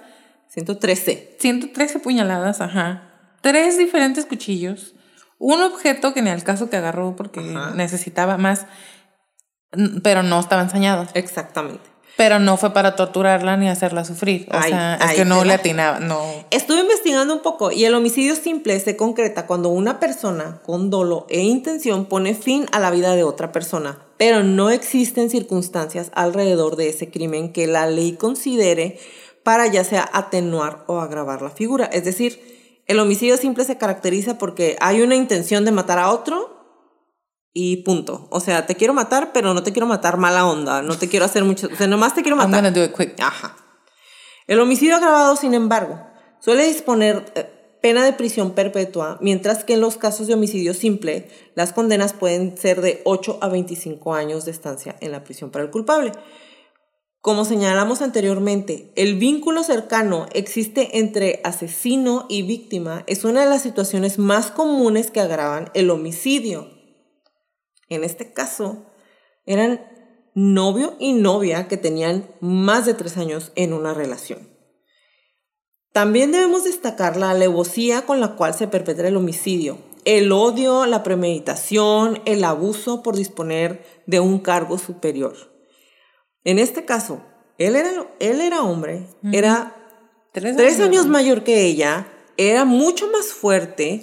[0.49, 1.37] 113.
[1.39, 3.37] 113 puñaladas, ajá.
[3.41, 4.95] Tres diferentes cuchillos.
[5.39, 7.41] Un objeto que ni al caso que agarró porque
[7.75, 8.67] necesitaba más,
[10.03, 11.07] pero no estaba ensañado.
[11.15, 11.90] Exactamente.
[12.17, 14.47] Pero no fue para torturarla ni hacerla sufrir.
[14.51, 16.21] O sea, es que no le atinaba, no.
[16.51, 21.25] Estuve investigando un poco y el homicidio simple se concreta cuando una persona con dolo
[21.29, 26.75] e intención pone fin a la vida de otra persona, pero no existen circunstancias alrededor
[26.75, 28.99] de ese crimen que la ley considere
[29.43, 31.85] para ya sea atenuar o agravar la figura.
[31.85, 36.60] Es decir, el homicidio simple se caracteriza porque hay una intención de matar a otro
[37.53, 38.27] y punto.
[38.31, 40.81] O sea, te quiero matar, pero no te quiero matar mala onda.
[40.81, 41.67] No te quiero hacer mucho.
[41.71, 42.63] O sea, nomás te quiero matar.
[42.63, 43.19] I'm gonna do it quick.
[43.19, 43.55] Ajá.
[44.47, 45.99] El homicidio agravado, sin embargo,
[46.39, 51.29] suele disponer eh, pena de prisión perpetua, mientras que en los casos de homicidio simple,
[51.55, 55.65] las condenas pueden ser de 8 a 25 años de estancia en la prisión para
[55.65, 56.11] el culpable.
[57.21, 63.61] Como señalamos anteriormente, el vínculo cercano existe entre asesino y víctima es una de las
[63.61, 66.80] situaciones más comunes que agravan el homicidio
[67.91, 68.85] en este caso,
[69.45, 69.85] eran
[70.33, 74.49] novio y novia que tenían más de tres años en una relación.
[75.91, 81.03] También debemos destacar la alevosía con la cual se perpetra el homicidio, el odio, la
[81.03, 85.35] premeditación, el abuso por disponer de un cargo superior.
[86.45, 87.21] En este caso,
[87.57, 89.75] él era, él era hombre, era
[90.31, 94.01] tres, años, mayor que ella, era mucho más fuerte,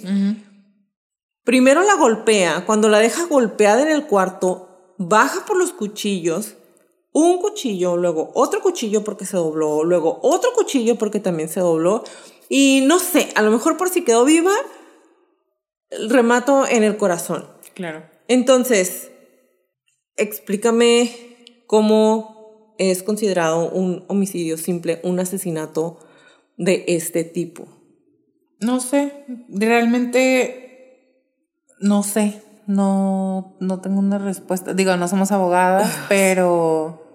[1.49, 6.57] Primero la golpea, cuando la deja golpeada en el cuarto, baja por los cuchillos,
[7.11, 12.03] un cuchillo, luego otro cuchillo porque se dobló, luego otro cuchillo porque también se dobló.
[12.49, 14.53] Y no sé, a lo mejor por si quedó viva,
[16.07, 17.49] remato en el corazón.
[17.73, 18.03] Claro.
[18.27, 19.09] Entonces,
[20.17, 25.97] explícame cómo es considerado un homicidio simple, un asesinato
[26.57, 27.67] de este tipo.
[28.59, 30.68] No sé, realmente
[31.79, 34.73] no sé, no, no tengo una respuesta.
[34.73, 37.09] Digo, no somos abogadas, pero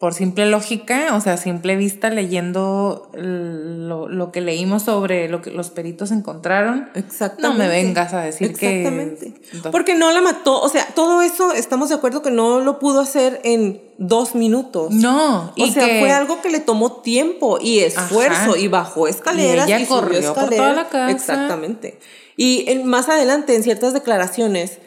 [0.00, 5.68] por simple lógica, o sea, simple vista, leyendo lo, que leímos sobre lo que los
[5.68, 7.42] peritos encontraron, Exactamente.
[7.42, 9.34] no me vengas a decir Exactamente.
[9.34, 9.68] que...
[9.70, 13.00] Porque no la mató, o sea, todo eso estamos de acuerdo que no lo pudo
[13.00, 14.90] hacer en dos minutos.
[14.90, 19.74] No, o sea, fue algo que le tomó tiempo y esfuerzo y bajó escaleras y,
[19.74, 21.10] ella corrió por toda la casa.
[21.10, 21.98] Exactamente.
[22.42, 24.78] Y más adelante, en ciertas declaraciones,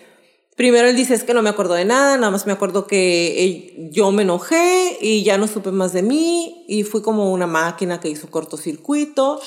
[0.58, 3.89] primero él dice es que no me acuerdo de nada, nada más me acuerdo que
[3.92, 8.00] yo me enojé y ya no supe más de mí y fui como una máquina
[8.00, 9.39] que hizo cortocircuito.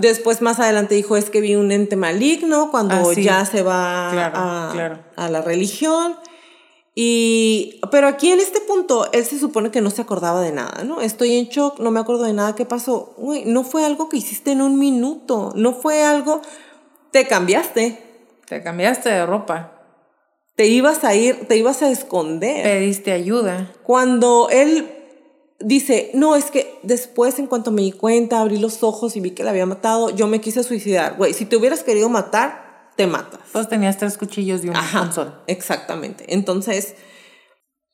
[0.00, 4.10] Después más adelante dijo es que vi un ente maligno cuando ah, ya se va
[4.10, 6.16] a, a la religión.
[6.96, 10.82] Y, pero aquí en este punto, él se supone que no se acordaba de nada,
[10.82, 11.02] ¿no?
[11.02, 13.14] Estoy en shock, no me acuerdo de nada, ¿qué pasó?
[13.18, 16.40] Uy, no fue algo que hiciste en un minuto, no fue algo,
[17.10, 18.02] te cambiaste.
[18.46, 19.72] Te cambiaste de ropa.
[20.54, 22.62] Te ibas a ir, te ibas a esconder.
[22.62, 23.72] Pediste ayuda.
[23.82, 24.90] Cuando él
[25.60, 29.32] dice, no, es que después en cuanto me di cuenta, abrí los ojos y vi
[29.32, 31.16] que la había matado, yo me quise suicidar.
[31.16, 33.40] Güey, si te hubieras querido matar, te matas.
[33.52, 35.10] Pues tenías tres cuchillos y un Ajá,
[35.46, 36.24] Exactamente.
[36.28, 36.94] Entonces,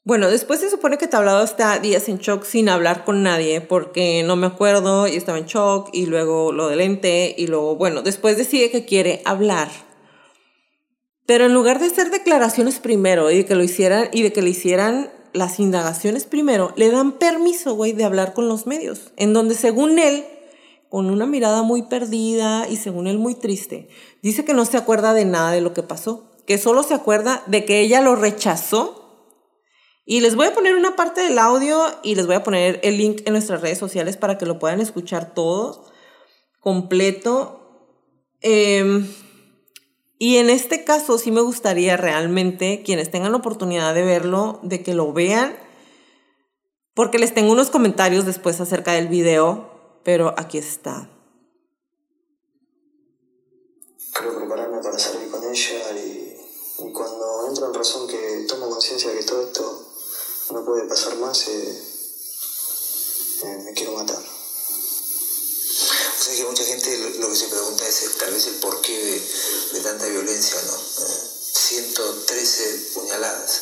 [0.05, 4.25] bueno, después se supone que Tablado está días en shock sin hablar con nadie porque
[4.25, 8.03] no me acuerdo y estaba en shock y luego lo del ente y luego, bueno,
[8.03, 9.69] después decide que quiere hablar.
[11.25, 14.43] Pero en lugar de hacer declaraciones primero y de que lo hicieran y de que
[14.43, 19.33] le hicieran las indagaciones primero, le dan permiso, güey, de hablar con los medios, en
[19.33, 20.25] donde según él,
[20.89, 23.89] con una mirada muy perdida y según él muy triste,
[24.21, 27.45] dice que no se acuerda de nada de lo que pasó, que solo se acuerda
[27.47, 29.02] de que ella lo rechazó
[30.05, 32.99] y les voy a poner una parte del audio y les voy a poner el
[32.99, 35.85] link en nuestras redes sociales para que lo puedan escuchar todo
[36.59, 37.61] completo.
[38.41, 39.07] Em,
[40.19, 44.83] y en este caso sí me gustaría realmente, quienes tengan la oportunidad de verlo, de
[44.83, 45.57] que lo vean,
[46.95, 51.09] porque les tengo unos comentarios después acerca del video, pero aquí está.
[54.13, 56.37] Creo prepararme para salir con ella y,
[56.79, 59.82] y cuando entro en razón que tomo conciencia que todo esto
[60.53, 61.83] no puede pasar más, eh,
[63.43, 64.19] eh, me quiero matar.
[64.19, 69.23] O sea que mucha gente lo, que se pregunta es tal vez el porqué
[69.73, 70.79] de, tanta violencia, ¿no?
[70.79, 73.61] 113 eh, puñaladas.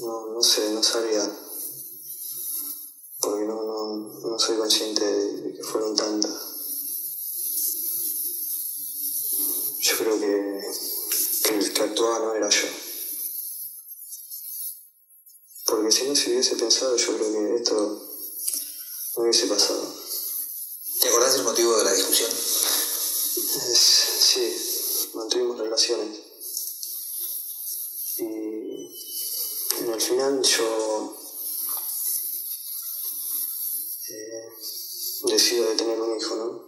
[0.00, 1.38] No, no sé, no sabía.
[3.20, 6.32] Porque no, no, no soy consciente de, que fueron tantas.
[9.80, 10.60] Yo creo que,
[11.44, 12.85] que el que actuaba no era yo.
[15.66, 17.74] Porque si no se hubiese pensado, yo creo que esto
[19.16, 19.94] no hubiese pasado.
[21.00, 22.30] ¿Te acordás del motivo de la discusión?
[23.74, 26.18] sí, mantuvimos relaciones.
[28.18, 28.22] Y
[29.78, 31.16] en al final yo
[34.08, 34.48] eh,
[35.24, 36.66] decido de tener un hijo, ¿no?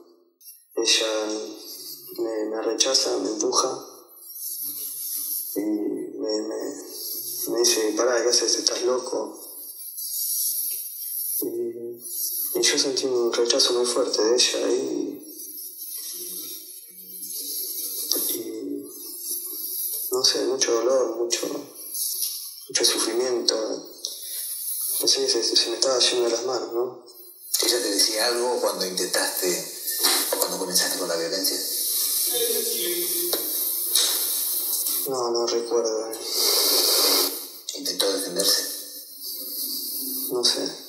[0.82, 1.06] Ella
[2.18, 3.86] me, me rechaza, me empuja
[5.56, 6.67] y me, me,
[7.48, 8.56] me dice, pará, ¿qué haces?
[8.56, 9.38] ¿Estás loco?
[11.42, 15.22] Y, y yo sentí un rechazo muy fuerte de ella y,
[18.34, 18.88] y
[20.10, 21.46] no sé, mucho dolor, mucho,
[22.68, 23.94] mucho sufrimiento.
[25.00, 27.04] Que se, se me estaba yendo de las manos, ¿no?
[27.62, 29.78] ¿Ella te decía algo cuando intentaste,
[30.38, 31.56] cuando comenzaste con la violencia?
[35.08, 36.12] No, no recuerdo.
[37.78, 38.62] ¿Intentó defenderse?
[40.32, 40.88] No sé.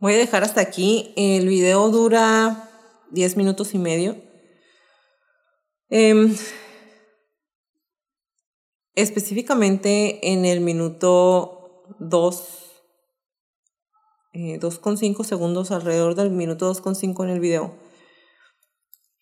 [0.00, 1.12] Voy a dejar hasta aquí.
[1.16, 2.70] El video dura
[3.10, 4.16] 10 minutos y medio.
[5.90, 6.36] Em,
[8.94, 12.44] específicamente en el minuto 2,
[14.32, 17.76] eh, 2,5 segundos, alrededor del minuto 2,5 en el video,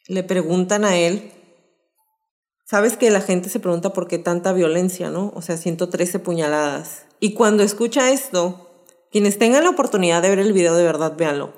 [0.06, 1.32] le preguntan a él,
[2.70, 5.32] sabes que la gente se pregunta por qué tanta violencia, ¿no?
[5.34, 7.04] O sea, 113 puñaladas.
[7.18, 11.52] Y cuando escucha esto, quienes tengan la oportunidad de ver el video, de verdad, véanlo.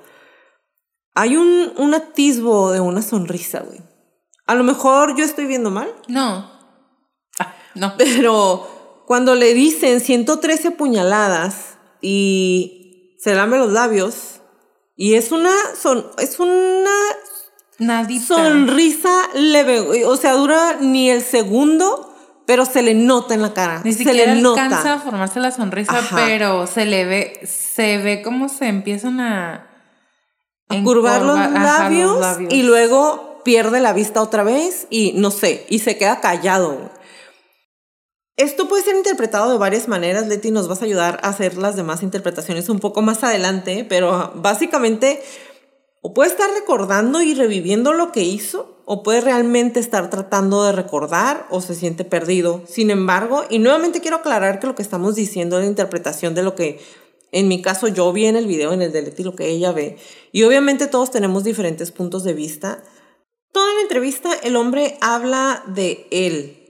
[1.13, 3.79] Hay un, un atisbo de una sonrisa, güey.
[4.47, 6.51] A lo mejor yo estoy viendo mal, No.
[7.37, 7.93] Ah, no.
[7.95, 14.41] pero cuando le dicen 113 puñaladas y se lame los labios,
[14.95, 16.91] y es una, son, es una
[17.85, 18.25] Nadita.
[18.25, 22.13] sonrisa leve, o sea, dura ni el segundo,
[22.45, 23.81] pero se le nota en la cara.
[23.83, 24.63] Ni se siquiera le nota.
[24.63, 26.15] alcanza a formarse la sonrisa, Ajá.
[26.25, 29.67] pero se le ve, se ve como se empiezan a,
[30.69, 32.53] a curvar los labios, los labios.
[32.53, 36.91] y luego pierde la vista otra vez y no sé, y se queda callado.
[38.35, 41.75] Esto puede ser interpretado de varias maneras, Leti, nos vas a ayudar a hacer las
[41.75, 45.21] demás interpretaciones un poco más adelante, pero básicamente
[46.03, 50.73] o puede estar recordando y reviviendo lo que hizo, o puede realmente estar tratando de
[50.73, 52.61] recordar o se siente perdido.
[52.67, 56.43] Sin embargo, y nuevamente quiero aclarar que lo que estamos diciendo es la interpretación de
[56.43, 56.81] lo que
[57.31, 59.71] en mi caso yo vi en el video, en el de Leti, lo que ella
[59.71, 59.97] ve.
[60.33, 62.83] Y obviamente todos tenemos diferentes puntos de vista.
[63.53, 66.62] Toda la entrevista el hombre habla de él.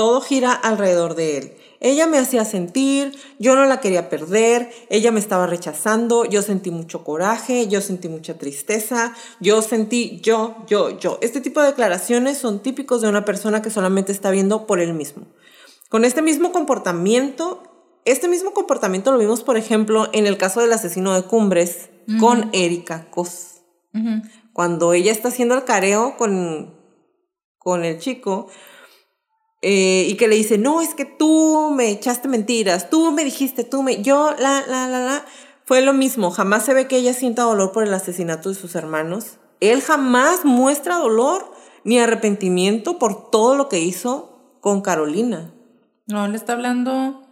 [0.00, 1.52] Todo gira alrededor de él.
[1.78, 6.70] Ella me hacía sentir, yo no la quería perder, ella me estaba rechazando, yo sentí
[6.70, 11.18] mucho coraje, yo sentí mucha tristeza, yo sentí yo, yo, yo.
[11.20, 14.94] Este tipo de declaraciones son típicos de una persona que solamente está viendo por él
[14.94, 15.26] mismo.
[15.90, 17.62] Con este mismo comportamiento,
[18.06, 22.48] este mismo comportamiento lo vimos, por ejemplo, en el caso del asesino de Cumbres con
[22.54, 23.60] Erika Cos
[24.54, 26.74] cuando ella está haciendo el careo con,
[27.58, 28.48] con el chico
[29.62, 33.64] eh, y que le dice, no, es que tú me echaste mentiras, tú me dijiste,
[33.64, 35.24] tú me, yo, la, la, la, la,
[35.64, 38.74] fue lo mismo, jamás se ve que ella sienta dolor por el asesinato de sus
[38.74, 41.52] hermanos, él jamás muestra dolor
[41.84, 45.52] ni arrepentimiento por todo lo que hizo con Carolina.
[46.06, 47.22] No, le está hablando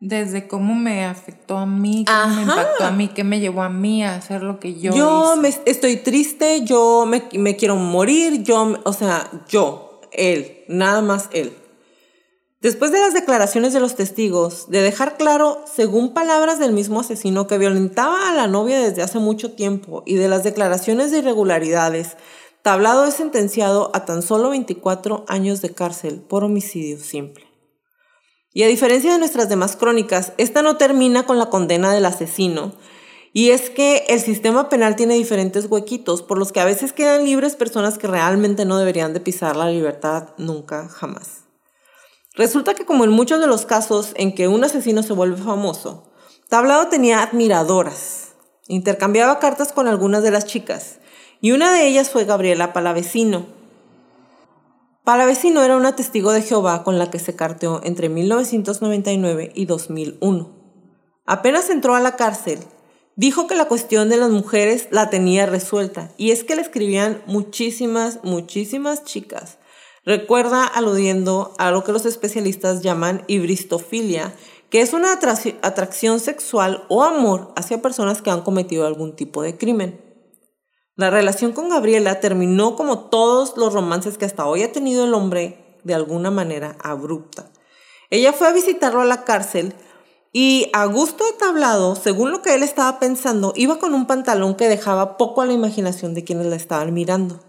[0.00, 3.68] desde cómo me afectó a mí, cómo me impactó a mí, qué me llevó a
[3.68, 5.40] mí a hacer lo que yo, Yo, hice.
[5.42, 11.28] me, estoy triste, yo me, me quiero morir, yo, o sea, yo, él, nada más
[11.32, 11.56] él.
[12.60, 17.46] Después de las declaraciones de los testigos, de dejar claro, según palabras del mismo asesino
[17.46, 22.16] que violentaba a la novia desde hace mucho tiempo, y de las declaraciones de irregularidades,
[22.62, 27.46] Tablado es sentenciado a tan solo 24 años de cárcel por homicidio simple.
[28.52, 32.74] Y a diferencia de nuestras demás crónicas, esta no termina con la condena del asesino.
[33.32, 37.24] Y es que el sistema penal tiene diferentes huequitos por los que a veces quedan
[37.24, 41.44] libres personas que realmente no deberían de pisar la libertad nunca, jamás.
[42.34, 46.12] Resulta que como en muchos de los casos en que un asesino se vuelve famoso,
[46.48, 48.34] Tablado tenía admiradoras.
[48.68, 50.98] Intercambiaba cartas con algunas de las chicas
[51.40, 53.58] y una de ellas fue Gabriela Palavecino,
[55.08, 60.50] Palavecino era una testigo de Jehová con la que se carteó entre 1999 y 2001.
[61.24, 62.58] Apenas entró a la cárcel,
[63.18, 67.20] dijo que la cuestión de las mujeres la tenía resuelta y es que le escribían
[67.26, 69.58] muchísimas, muchísimas chicas.
[70.04, 74.32] Recuerda aludiendo a lo que los especialistas llaman hibristofilia,
[74.70, 79.58] que es una atracción sexual o amor hacia personas que han cometido algún tipo de
[79.58, 80.00] crimen.
[80.94, 85.14] La relación con Gabriela terminó como todos los romances que hasta hoy ha tenido el
[85.14, 87.50] hombre, de alguna manera abrupta.
[88.10, 89.74] Ella fue a visitarlo a la cárcel
[90.32, 94.54] y a gusto de tablado, según lo que él estaba pensando, iba con un pantalón
[94.54, 97.40] que dejaba poco a la imaginación de quienes la estaban mirando.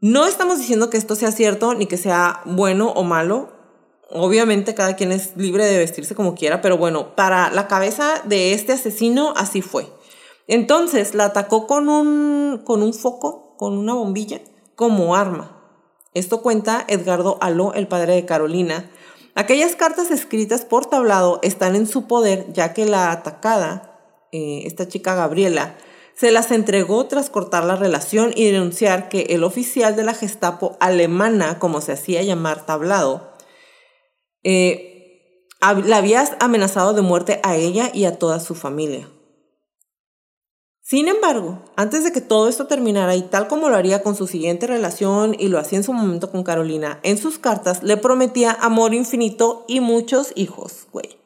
[0.00, 3.52] No estamos diciendo que esto sea cierto ni que sea bueno o malo.
[4.10, 8.52] Obviamente cada quien es libre de vestirse como quiera, pero bueno, para la cabeza de
[8.54, 9.86] este asesino así fue.
[10.46, 14.40] Entonces la atacó con un, con un foco, con una bombilla,
[14.74, 15.60] como arma.
[16.12, 18.90] Esto cuenta Edgardo Aló, el padre de Carolina.
[19.34, 23.98] Aquellas cartas escritas por tablado están en su poder, ya que la atacada,
[24.32, 25.76] eh, esta chica Gabriela,
[26.14, 30.76] se las entregó tras cortar la relación y denunciar que el oficial de la Gestapo
[30.80, 33.32] alemana, como se hacía llamar tablado,
[34.42, 39.08] eh, la había amenazado de muerte a ella y a toda su familia.
[40.90, 44.26] Sin embargo, antes de que todo esto terminara y tal como lo haría con su
[44.26, 48.50] siguiente relación y lo hacía en su momento con Carolina, en sus cartas le prometía
[48.60, 51.16] amor infinito y muchos hijos, güey.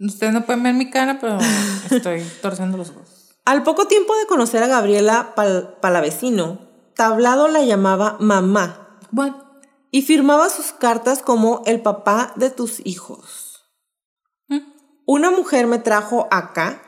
[0.00, 1.36] Ustedes no pueden ver mi cara, pero
[1.90, 3.36] estoy torciendo los ojos.
[3.44, 5.34] Al poco tiempo de conocer a Gabriela
[5.82, 6.58] Palavecino,
[6.94, 8.98] Tablado la llamaba mamá.
[9.90, 13.66] Y firmaba sus cartas como el papá de tus hijos.
[14.48, 14.60] ¿Mm?
[15.04, 16.85] Una mujer me trajo acá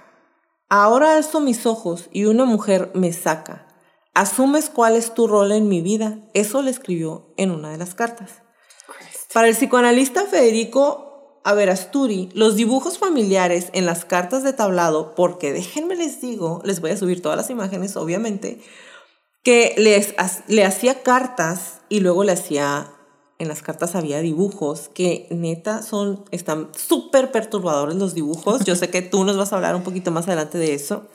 [0.71, 3.67] Ahora alzo mis ojos y una mujer me saca.
[4.13, 6.19] ¿Asumes cuál es tu rol en mi vida?
[6.35, 8.43] Eso le escribió en una de las cartas.
[9.33, 15.97] Para el psicoanalista Federico Averasturi, los dibujos familiares en las cartas de tablado, porque déjenme
[15.97, 18.61] les digo, les voy a subir todas las imágenes, obviamente,
[19.43, 20.15] que les,
[20.49, 22.93] le hacía cartas y luego le hacía
[23.39, 28.65] en las cartas había dibujos que neta son, están súper perturbadores los dibujos.
[28.65, 31.07] Yo sé que tú nos vas a hablar un poquito más adelante de eso.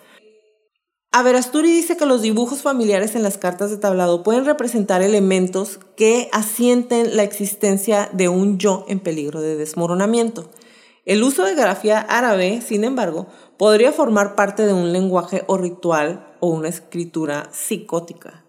[1.11, 6.27] Averasturi dice que los dibujos familiares en las cartas de tablado pueden representar elementos que
[6.31, 10.49] asienten la existencia de un yo en peligro de desmoronamiento.
[11.05, 16.33] El uso de grafía árabe, sin embargo, podría formar parte de un lenguaje o ritual
[16.39, 18.42] o una escritura psicótica.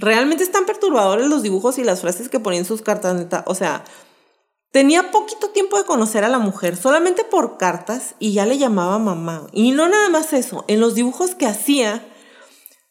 [0.00, 3.44] Realmente están perturbadores los dibujos y las frases que ponía en sus cartas, neta.
[3.46, 3.84] O sea,
[4.72, 8.98] tenía poquito tiempo de conocer a la mujer, solamente por cartas, y ya le llamaba
[8.98, 9.46] mamá.
[9.52, 12.02] Y no nada más eso, en los dibujos que hacía,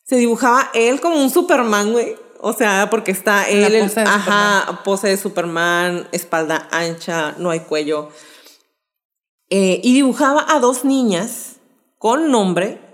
[0.03, 2.15] se dibujaba él como un Superman, güey.
[2.41, 8.09] O sea, porque está él, pose ajá, pose de Superman, espalda ancha, no hay cuello.
[9.49, 11.55] Eh, y dibujaba a dos niñas
[11.97, 12.88] con nombre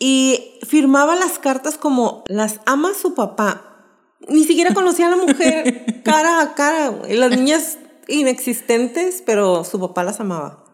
[0.00, 3.86] y firmaba las cartas como las ama su papá.
[4.28, 6.90] Ni siquiera conocía a la mujer cara a cara.
[7.08, 7.78] Las niñas
[8.08, 10.64] inexistentes, pero su papá las amaba.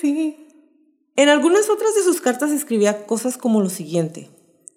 [0.00, 0.46] Sí.
[1.16, 4.30] En algunas otras de sus cartas escribía cosas como lo siguiente.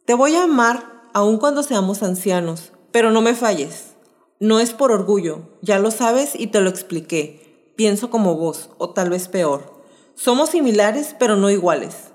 [0.06, 3.96] Te voy a amar aun cuando seamos ancianos, pero no me falles.
[4.40, 7.74] No es por orgullo, ya lo sabes y te lo expliqué.
[7.76, 9.84] Pienso como vos, o tal vez peor.
[10.16, 12.12] Somos similares, pero no iguales.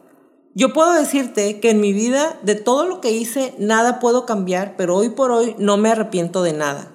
[0.54, 4.76] Yo puedo decirte que en mi vida, de todo lo que hice, nada puedo cambiar,
[4.76, 6.92] pero hoy por hoy no me arrepiento de nada.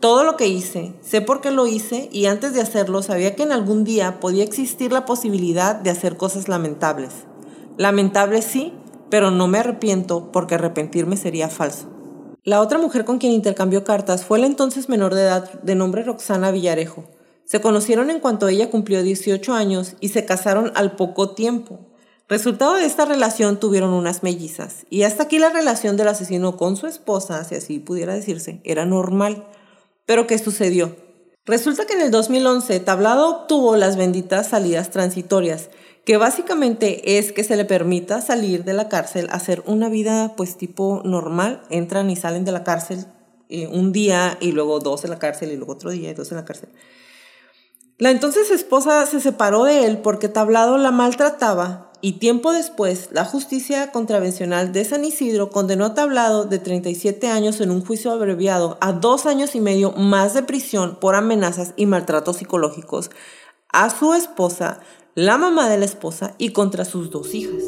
[0.00, 3.42] Todo lo que hice, sé por qué lo hice y antes de hacerlo sabía que
[3.42, 7.12] en algún día podía existir la posibilidad de hacer cosas lamentables.
[7.76, 8.72] Lamentables sí,
[9.10, 11.90] pero no me arrepiento porque arrepentirme sería falso.
[12.42, 16.04] La otra mujer con quien intercambió cartas fue la entonces menor de edad de nombre
[16.04, 17.04] Roxana Villarejo.
[17.44, 21.93] Se conocieron en cuanto ella cumplió 18 años y se casaron al poco tiempo.
[22.26, 26.76] Resultado de esta relación tuvieron unas mellizas y hasta aquí la relación del asesino con
[26.76, 29.46] su esposa, si así pudiera decirse, era normal.
[30.06, 30.96] Pero ¿qué sucedió?
[31.44, 35.68] Resulta que en el 2011 Tablado obtuvo las benditas salidas transitorias,
[36.06, 40.56] que básicamente es que se le permita salir de la cárcel, hacer una vida pues
[40.56, 43.04] tipo normal, entran y salen de la cárcel
[43.50, 46.30] eh, un día y luego dos en la cárcel y luego otro día y dos
[46.30, 46.70] en la cárcel.
[47.98, 53.24] La entonces esposa se separó de él porque Tablado la maltrataba y tiempo después, la
[53.24, 58.76] justicia contravencional de San Isidro condenó a Tablado de 37 años en un juicio abreviado
[58.82, 63.10] a dos años y medio más de prisión por amenazas y maltratos psicológicos
[63.72, 64.80] a su esposa,
[65.14, 67.62] la mamá de la esposa y contra sus dos hijas.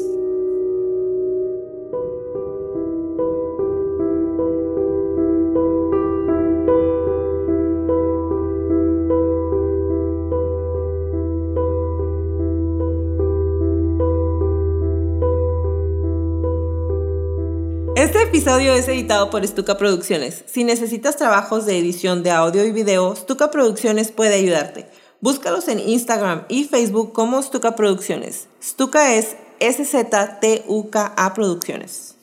[18.27, 20.43] Episodio es editado por Stuka Producciones.
[20.47, 24.85] Si necesitas trabajos de edición de audio y video, Stuka Producciones puede ayudarte.
[25.21, 28.49] Búscalos en Instagram y Facebook como Stuka Producciones.
[28.61, 32.15] Stuka es S-Z-T-U-K-A Producciones.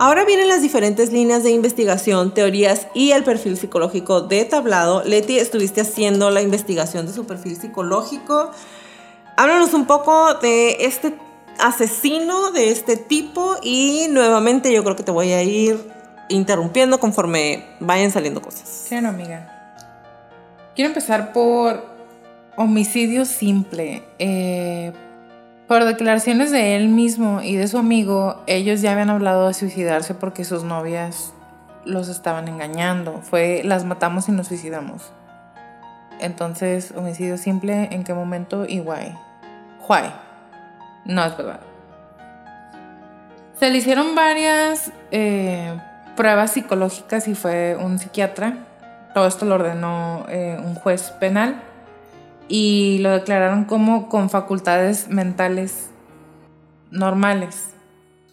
[0.00, 5.04] Ahora vienen las diferentes líneas de investigación, teorías y el perfil psicológico de Tablado.
[5.04, 8.50] Leti, estuviste haciendo la investigación de su perfil psicológico.
[9.36, 11.14] Háblanos un poco de este
[11.62, 15.78] asesino de este tipo y nuevamente yo creo que te voy a ir
[16.28, 18.86] interrumpiendo conforme vayan saliendo cosas.
[18.88, 19.76] Claro, amiga.
[20.74, 21.84] Quiero empezar por
[22.56, 24.02] homicidio simple.
[24.18, 24.92] Eh,
[25.66, 30.14] por declaraciones de él mismo y de su amigo, ellos ya habían hablado de suicidarse
[30.14, 31.32] porque sus novias
[31.84, 33.20] los estaban engañando.
[33.22, 35.12] Fue las matamos y nos suicidamos.
[36.20, 39.14] Entonces, homicidio simple, ¿en qué momento y why?
[39.88, 40.10] Why?
[41.04, 41.60] No es verdad.
[43.58, 45.78] Se le hicieron varias eh,
[46.16, 48.54] pruebas psicológicas y fue un psiquiatra.
[49.12, 51.62] Todo esto lo ordenó eh, un juez penal
[52.48, 55.90] y lo declararon como con facultades mentales
[56.90, 57.70] normales.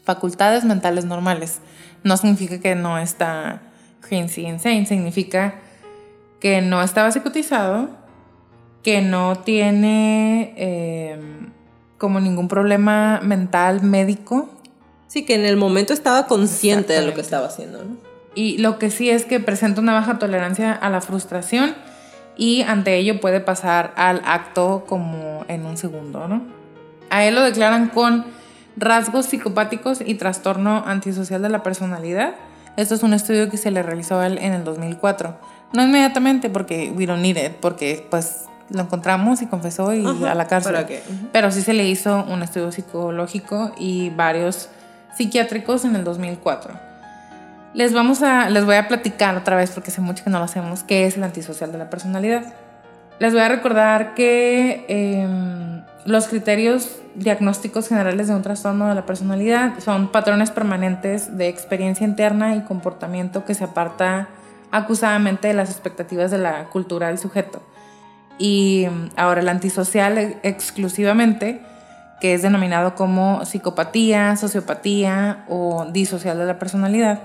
[0.03, 1.61] Facultades mentales normales.
[2.03, 3.61] No significa que no está
[4.01, 5.55] crazy insane, significa
[6.39, 7.89] que no estaba psicotizado,
[8.83, 11.51] que no tiene em,
[11.97, 14.49] como ningún problema mental médico.
[15.07, 17.95] Sí, que en el momento estaba consciente de lo que estaba haciendo, ¿no?
[18.35, 21.75] Y lo que sí es que presenta una baja tolerancia a la frustración
[22.37, 26.43] y ante ello puede pasar al acto como en un segundo, ¿no?
[27.09, 28.25] A él lo declaran con
[28.75, 32.35] rasgos psicopáticos y trastorno antisocial de la personalidad.
[32.75, 35.35] Esto es un estudio que se le realizó a él en el 2004.
[35.73, 40.35] No inmediatamente porque we don't need it, porque pues lo encontramos y confesó y a
[40.35, 40.75] la cárcel.
[41.31, 44.69] Pero sí se le hizo un estudio psicológico y varios
[45.15, 46.73] psiquiátricos en el 2004.
[47.73, 50.45] Les, vamos a, les voy a platicar otra vez, porque hace mucho que no lo
[50.45, 52.53] hacemos, qué es el antisocial de la personalidad.
[53.19, 59.05] Les voy a recordar que em, los criterios diagnósticos generales de un trastorno de la
[59.05, 64.27] personalidad son patrones permanentes de experiencia interna y comportamiento que se aparta
[64.71, 67.61] acusadamente de las expectativas de la cultura del sujeto.
[68.39, 71.61] Y ahora el antisocial e, exclusivamente,
[72.19, 77.19] que es denominado como psicopatía, sociopatía o disocial de la personalidad,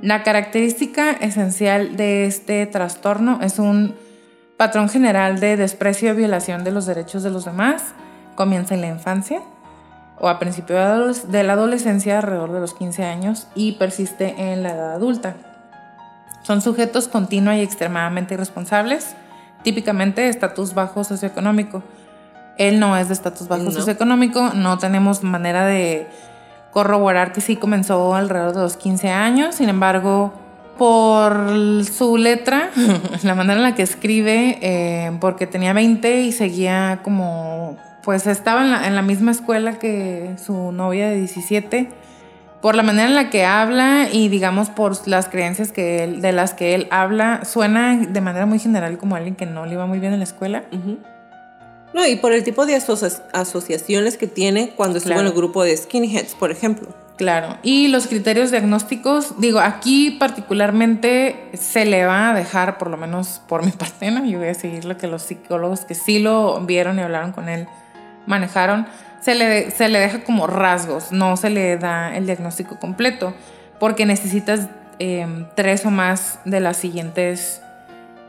[0.00, 3.96] la característica esencial de este trastorno es un
[4.56, 7.82] patrón general de desprecio y violación de los derechos de los demás.
[8.36, 9.40] Comienza en la infancia
[10.20, 14.70] o a principio de la adolescencia, alrededor de los 15 años, y persiste en la
[14.70, 15.36] edad adulta.
[16.42, 19.14] Son sujetos continua y extremadamente irresponsables,
[19.68, 21.82] típicamente estatus bajo socioeconómico.
[22.56, 26.06] Él no es de estatus bajo socioeconómico, no tenemos manera de
[26.72, 30.32] corroborar que sí comenzó alrededor de los 15 años, sin embargo,
[30.78, 32.70] por su letra,
[33.22, 38.62] la manera en la que escribe, eh, porque tenía 20 y seguía como, pues estaba
[38.62, 41.90] en la, en la, misma escuela que su novia de 17,
[42.60, 46.32] por la manera en la que habla y digamos por las creencias que él, de
[46.32, 49.86] las que él habla, suena de manera muy general como alguien que no le iba
[49.86, 50.64] muy bien en la escuela.
[51.94, 55.76] No, y por el tipo de asociaciones que tiene cuando estuvo en el grupo de
[55.76, 56.88] skinheads, por ejemplo.
[57.16, 62.96] Claro, y los criterios diagnósticos, digo, aquí particularmente se le va a dejar, por lo
[62.96, 64.24] menos por mi parte, ¿no?
[64.24, 67.48] Yo voy a seguir lo que los psicólogos que sí lo vieron y hablaron con
[67.48, 67.66] él
[68.28, 68.86] manejaron,
[69.20, 73.34] se le, se le deja como rasgos, no se le da el diagnóstico completo,
[73.78, 77.60] porque necesitas em, tres o más de las siguientes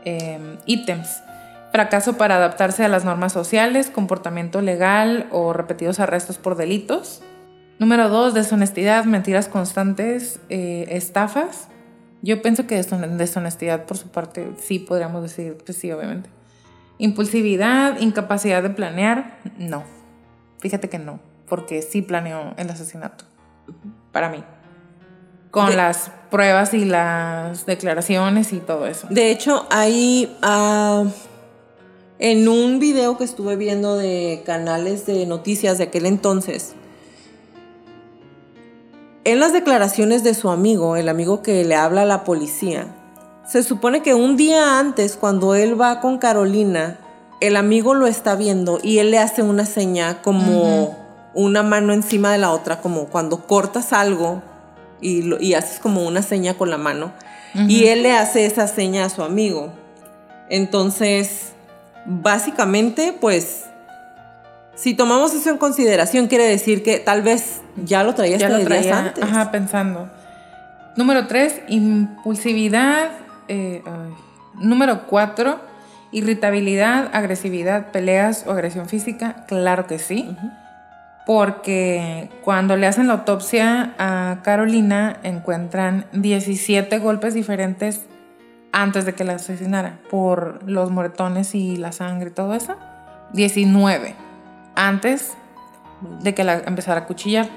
[0.04, 1.22] em, ítems
[1.70, 7.22] fracaso para adaptarse a las normas sociales, comportamiento legal o repetidos arrestos por delitos.
[7.78, 11.68] Número dos, deshonestidad, mentiras constantes, eh, estafas.
[12.22, 16.28] Yo pienso que deshonestidad por su parte sí podríamos decir, pues sí, obviamente.
[16.98, 19.84] Impulsividad, incapacidad de planear, no.
[20.60, 23.24] Fíjate que no, porque sí planeó el asesinato.
[24.12, 24.44] Para mí.
[25.50, 29.08] Con las pruebas y las declaraciones y todo eso.
[29.10, 31.04] De hecho, hay ah,
[32.18, 36.74] en un video que estuve viendo de canales de noticias de aquel entonces,
[39.24, 42.86] en las declaraciones de su amigo, el amigo que le habla a la policía,
[43.46, 46.98] se supone que un día antes, cuando él va con Carolina,
[47.40, 50.96] el amigo lo está viendo y él le hace una seña como
[51.34, 54.42] una mano encima de la otra, como cuando cortas algo
[55.00, 57.12] y, haces como una seña con la mano.
[57.66, 59.72] Y él le hace esa seña a su amigo.
[60.48, 61.52] Entonces,
[62.04, 63.64] básicamente, pues,
[64.76, 68.62] si tomamos eso en consideración, quiere decir que tal vez ya lo traías ya lo
[68.64, 69.24] traía, antes.
[69.24, 70.08] Ajá, pensando.
[70.96, 73.10] Número tres, impulsividad.
[73.48, 73.82] Eh,
[74.54, 75.58] número cuatro,
[76.12, 79.44] irritabilidad, agresividad, peleas o agresión física.
[79.46, 80.36] Claro que sí.
[81.26, 88.06] Porque cuando le hacen la autopsia a Carolina, encuentran 17 golpes diferentes
[88.72, 92.76] antes de que la asesinara por los moretones y la sangre y todo eso.
[93.32, 94.14] 19.
[94.74, 95.34] Antes
[96.22, 97.48] de que la empezara a cuchillar.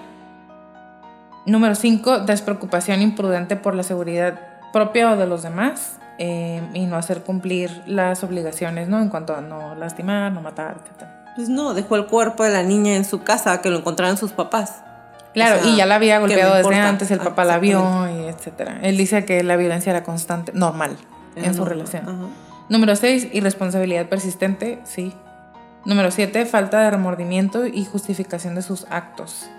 [1.46, 4.40] Número 5, despreocupación imprudente por la seguridad
[4.72, 9.02] propia o de los demás eh, y no hacer cumplir las obligaciones, ¿no?
[9.02, 11.08] En cuanto a no lastimar, no matar, etc.
[11.36, 14.32] Pues no, dejó el cuerpo de la niña en su casa, que lo encontraran sus
[14.32, 14.84] papás.
[15.34, 17.58] Claro, O sea, y ya la había ¿qué me golpeado desde antes, el papá la
[17.58, 18.80] vio y etcétera.
[18.84, 20.96] Él dice que la violencia era constante, normal
[21.36, 22.04] en su relación.
[22.04, 22.28] ajá.
[22.70, 25.14] Número 6, irresponsabilidad persistente, sí.
[25.86, 29.50] Número 7, falta de remordimiento y justificación de sus actos.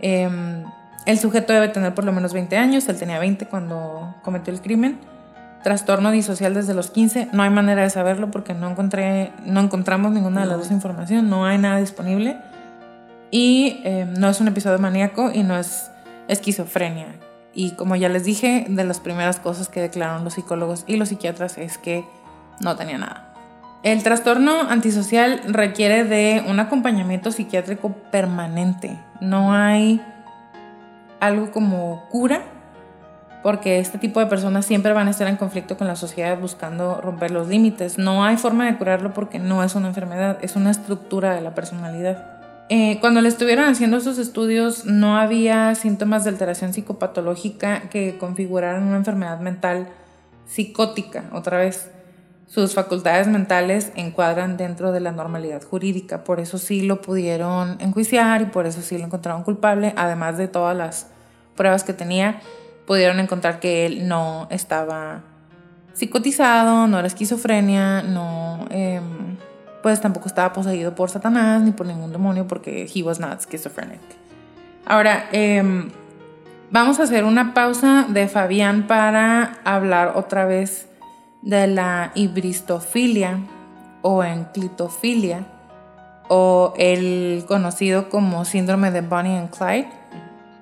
[0.00, 0.64] Em,
[1.04, 4.62] el sujeto debe tener por lo menos 20 años, él tenía 20 cuando cometió el
[4.62, 4.98] crimen.
[5.62, 10.12] Trastorno disocial desde los 15, no hay manera de saberlo porque no, encontré, no encontramos
[10.12, 10.62] ninguna de las No.
[10.62, 12.36] dos información, no hay nada disponible.
[13.30, 15.90] Y em, no es un episodio maníaco y no es
[16.28, 17.08] esquizofrenia.
[17.52, 21.08] Y como ya les dije, de las primeras cosas que declararon los psicólogos y los
[21.08, 22.04] psiquiatras es que
[22.60, 23.24] no tenía nada.
[23.82, 28.98] El trastorno antisocial requiere de un acompañamiento psiquiátrico permanente.
[29.20, 30.00] No hay
[31.20, 32.42] algo como cura,
[33.42, 37.00] porque este tipo de personas siempre van a estar en conflicto con la sociedad buscando
[37.00, 37.98] romper los límites.
[37.98, 41.54] No hay forma de curarlo porque no es una enfermedad, es una estructura de la
[41.54, 42.38] personalidad.
[42.70, 48.82] Eh, cuando le estuvieron haciendo esos estudios no había síntomas de alteración psicopatológica que configuraran
[48.82, 49.88] una enfermedad mental
[50.46, 51.90] psicótica, otra vez.
[52.46, 58.40] Sus facultades mentales encuadran dentro de la normalidad jurídica, por eso sí lo pudieron enjuiciar
[58.40, 61.08] y por eso sí lo encontraron culpable, además de todas las
[61.56, 62.40] pruebas que tenía,
[62.88, 65.20] pudieron encontrar que él no estaba
[65.92, 69.36] psicotizado, no era esquizofrenia, no, em,
[69.82, 74.00] pues tampoco estaba poseído por Satanás ni por ningún demonio porque he was not schizophrenic.
[74.86, 75.90] Ahora, em,
[76.70, 80.88] vamos a hacer una pausa de Fabián para hablar otra vez
[81.42, 83.38] de la hibristofilia
[84.00, 85.44] o enclitofilia
[86.28, 89.97] o el conocido como síndrome de Bonnie and Clyde.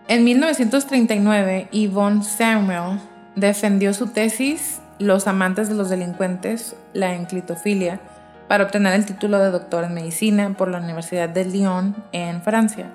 [0.09, 3.01] En 1939, Yvonne Samuel
[3.35, 7.99] defendió su tesis Los amantes de los delincuentes, la enclitofilia,
[8.47, 12.87] para obtener el título de doctor en medicina por la Universidad de Lyon en Francia.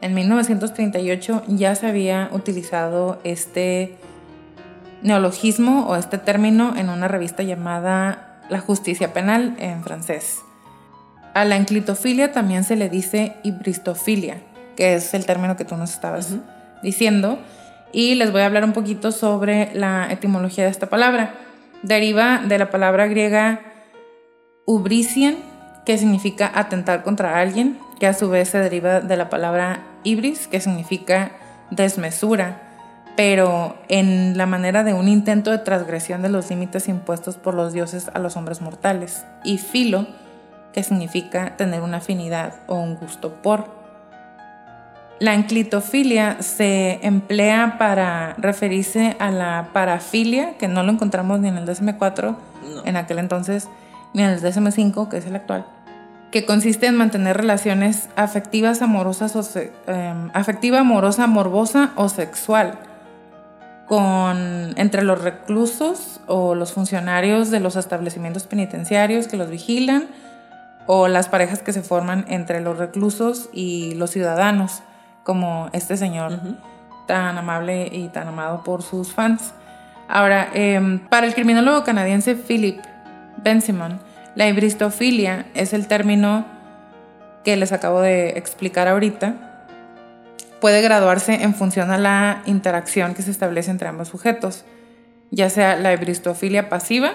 [0.00, 3.96] En 1938 ya se había utilizado este
[5.02, 10.40] neologismo o este término en una revista llamada La Justicia Penal en francés.
[11.32, 14.42] A la enclitofilia también se le dice hibristofilia,
[14.76, 16.34] que es el término que tú nos estabas
[16.82, 17.38] diciendo.
[17.92, 21.34] Y les voy a hablar un poquito sobre la etimología de esta palabra.
[21.82, 23.60] Deriva de la palabra griega
[24.66, 25.36] ubrisien,
[25.84, 30.48] que significa atentar contra alguien, que a su vez se deriva de la palabra ibris,
[30.48, 31.32] que significa
[31.70, 32.60] desmesura,
[33.16, 37.72] pero en la manera de un intento de transgresión de los límites impuestos por los
[37.72, 40.06] dioses a los hombres mortales, y filo,
[40.72, 43.73] que significa tener una afinidad o un gusto por.
[45.20, 51.56] La enclitofilia se emplea para referirse a la parafilia, que no lo encontramos ni en
[51.56, 52.36] el DSM-4
[52.74, 52.86] No.
[52.86, 53.68] en aquel entonces,
[54.12, 55.66] ni en el DSM-5, que es el actual,
[56.32, 62.78] que consiste en mantener relaciones afectivas, amorosas o em, afectiva, amorosa, morbosa o sexual
[63.86, 70.06] con entre los reclusos o los funcionarios de los establecimientos penitenciarios que los vigilan
[70.86, 74.82] o las parejas que se forman entre los reclusos y los ciudadanos,
[75.24, 76.38] como este señor
[77.06, 79.52] tan amable y tan amado por sus fans.
[80.08, 82.78] Ahora, em, para el criminólogo canadiense Philip
[83.42, 84.00] Bensimon,
[84.34, 86.44] la hibristofilia es el término
[87.44, 89.34] que les acabo de explicar ahorita.
[90.60, 94.64] Puede graduarse en función a la interacción que se establece entre ambos sujetos,
[95.30, 97.12] ya sea la hibristofilia pasiva,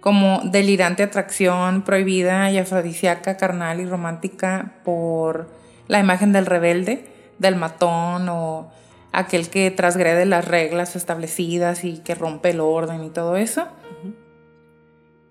[0.00, 5.48] como delirante atracción prohibida y afrodisíaca, carnal y romántica por
[5.86, 7.11] la imagen del rebelde,
[7.42, 8.70] del matón o
[9.12, 13.66] aquel que transgrede las reglas establecidas y que rompe el orden y todo eso.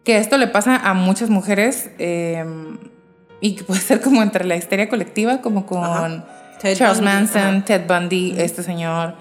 [0.04, 2.46] Que esto le pasa a muchas mujeres eh,
[3.40, 6.26] y que puede ser como entre la histeria colectiva, como con Ajá.
[6.62, 7.66] Charles Bundy, Manson, ajá.
[7.66, 9.16] Ted Bundy, este señor.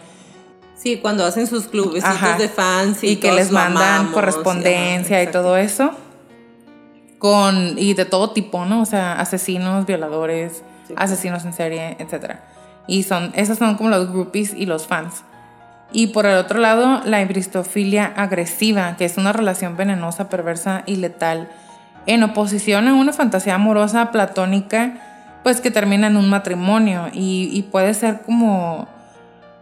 [0.76, 2.02] Sí, cuando hacen sus clubes
[2.38, 5.92] de fans y, y que les mandan amamos, correspondencia ajá, y todo eso.
[7.18, 8.80] Con, y de todo tipo, ¿no?
[8.80, 10.94] O sea, asesinos, violadores, Sí.
[10.96, 12.36] asesinos en serie, etc.
[12.86, 15.22] Y son, esos son como los groupies y los fans.
[15.92, 20.96] Y por el otro lado, la hibristofilia agresiva, que es una relación venenosa, perversa y
[20.96, 21.48] letal,
[22.06, 24.94] en oposición a una fantasía amorosa platónica,
[25.42, 28.88] pues que termina en un matrimonio y, y puede ser como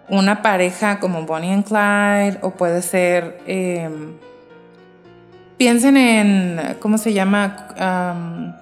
[0.08, 3.40] una pareja como Bonnie and Clyde o puede ser...
[3.46, 4.16] em,
[5.58, 7.66] piensen en, ¿cómo se llama?
[7.76, 8.54] Am,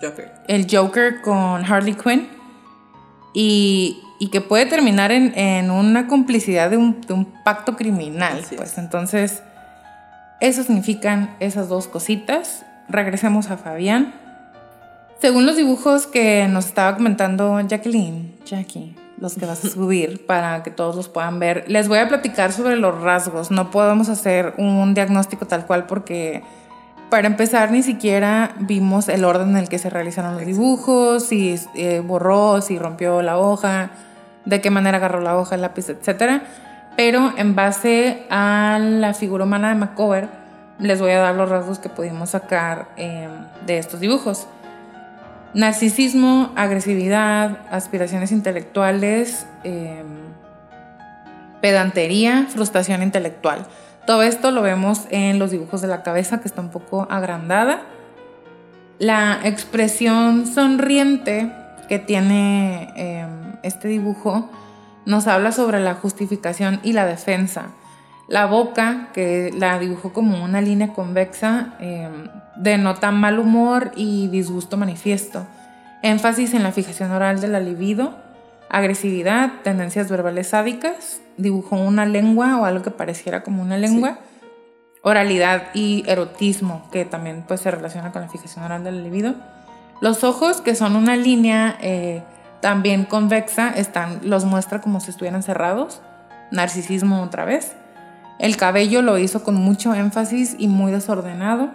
[0.00, 0.30] Joker.
[0.46, 2.28] el Joker con Harley Quinn,
[3.40, 8.40] y, y que puede terminar en, en una complicidad de un, de un pacto criminal.
[8.44, 8.78] Así pues es.
[8.78, 9.42] entonces,
[10.40, 12.64] eso significan esas dos cositas.
[12.88, 14.12] Regresemos a Fabián.
[15.20, 20.64] Según los dibujos que nos estaba comentando Jacqueline, Jackie, los que vas a subir para
[20.64, 23.52] que todos los puedan ver, les voy a platicar sobre los rasgos.
[23.52, 26.42] No podemos hacer un diagnóstico tal cual porque
[27.10, 31.58] para empezar ni siquiera vimos el orden en el que se realizaron los dibujos, si
[31.74, 33.90] eh, borró, si rompió la hoja,
[34.44, 36.42] de qué manera agarró la hoja, el lápiz, etc.
[36.96, 40.28] Pero en base a la figura humana de Macover,
[40.78, 43.28] les voy a dar los rasgos que pudimos sacar eh,
[43.66, 44.46] de estos dibujos.
[45.54, 50.04] Narcisismo, agresividad, aspiraciones intelectuales, eh,
[51.60, 53.66] pedantería, frustración intelectual.
[54.08, 57.82] Todo esto lo vemos en los dibujos de la cabeza, que está un poco agrandada.
[58.98, 61.52] La expresión sonriente
[61.90, 63.26] que tiene eh,
[63.62, 64.48] este dibujo
[65.04, 67.66] nos habla sobre la justificación y la defensa.
[68.28, 72.08] La boca, que la dibujó como una línea convexa, eh,
[72.56, 75.46] denota mal humor y disgusto manifiesto.
[76.02, 78.16] Énfasis en la fijación oral de la libido,
[78.70, 84.18] agresividad, tendencias verbales sádicas, dibujó una lengua o algo que pareciera como una lengua,
[85.02, 89.34] oralidad y erotismo, que también pues, se relaciona con la fijación oral de la libido.
[90.00, 92.22] Los ojos, que son una línea eh,
[92.60, 96.02] también convexa, están, los muestra como si estuvieran cerrados,
[96.50, 97.74] narcisismo otra vez.
[98.38, 101.70] El cabello lo hizo con mucho énfasis y muy desordenado,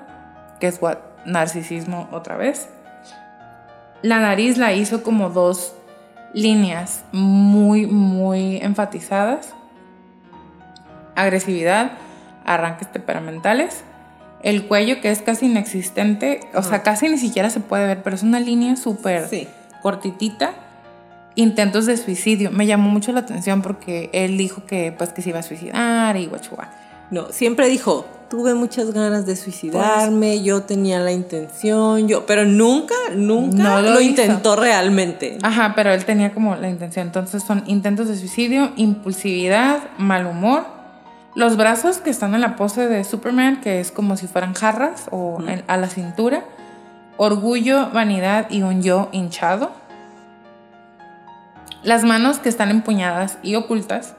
[0.59, 2.69] que es what, narcisismo otra vez.
[4.01, 5.73] La nariz la hizo como dos
[6.33, 9.53] líneas muy, muy enfatizadas.
[11.15, 11.91] Agresividad,
[12.45, 13.83] arranques temperamentales.
[14.41, 18.15] El cuello que es casi inexistente, o sea, casi ni siquiera se puede ver, pero
[18.15, 19.47] es una línea súper Sí.
[19.81, 20.53] cortitita.
[21.35, 22.51] Intentos de suicidio.
[22.51, 26.15] Me llamó mucho la atención porque él dijo que pues que se iba a suicidar
[26.17, 26.69] y guachua.
[27.09, 32.95] No, siempre dijo, tuve muchas ganas de suicidarme, yo tenía la intención, yo, pero nunca,
[33.15, 35.37] nunca No lo intentó realmente.
[35.43, 37.05] Ajá, pero él tenía como la intención.
[37.05, 40.63] Entonces son intentos de suicidio, impulsividad, mal humor.
[41.35, 45.03] Los brazos que están en la pose de Superman, que es como si fueran jarras
[45.11, 46.43] o en- a la cintura.
[47.17, 49.69] Orgullo, vanidad y un yo hinchado.
[51.83, 54.15] Las manos que están empuñadas y ocultas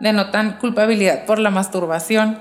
[0.00, 2.38] denotan culpabilidad por la masturbación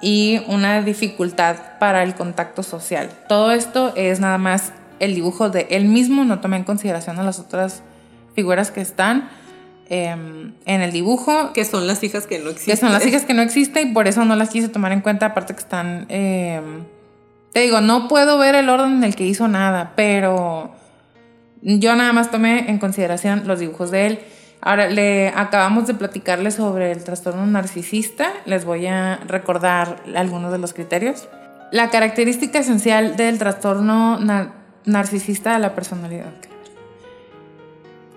[0.00, 3.10] y una dificultad para el contacto social.
[3.28, 7.22] Todo esto es nada más el dibujo de él mismo, no tomé en consideración a
[7.22, 7.82] las otras
[8.34, 9.28] figuras que están
[9.88, 12.74] em, en el dibujo, Que son las hijas que no existen.
[12.74, 15.00] que son las hijas que no existen y por eso no las quise tomar en
[15.00, 16.06] cuenta, aparte que están...
[16.08, 16.84] em,
[17.52, 20.74] te digo, no puedo ver el orden en el que hizo nada, pero
[21.62, 24.18] yo nada más tomé en consideración los dibujos de él.
[24.60, 28.30] Ahora, le acabamos de platicarles sobre el trastorno narcisista.
[28.46, 31.28] Les voy a recordar algunos de los criterios.
[31.72, 34.52] La característica esencial del trastorno nar-
[34.84, 36.32] narcisista de la personalidad.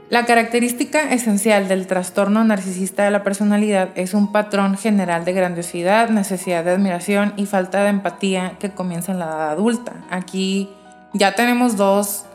[0.10, 6.10] La característica esencial del trastorno narcisista de la personalidad es un patrón general de grandiosidad,
[6.10, 9.94] necesidad de admiración y falta de empatía que comienza en la edad adulta.
[10.10, 10.68] Aquí
[11.14, 12.26] ya tenemos dos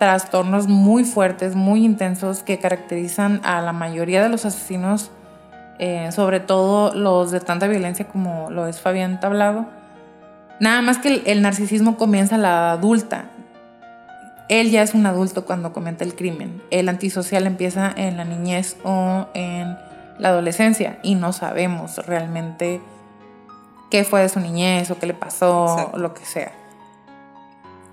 [0.00, 5.10] trastornos muy fuertes, muy intensos que caracterizan a la mayoría de los asesinos,
[5.78, 9.66] eh, sobre todo los de tanta violencia como lo es Fabián Tablado.
[10.58, 13.26] Nada más que el, el narcisismo comienza a la adulta.
[14.48, 16.62] Él ya es un adulto cuando comete el crimen.
[16.70, 19.76] El antisocial empieza en la niñez o en
[20.18, 22.80] la adolescencia y no sabemos realmente
[23.90, 26.52] qué fue de su niñez o qué le pasó o lo que sea.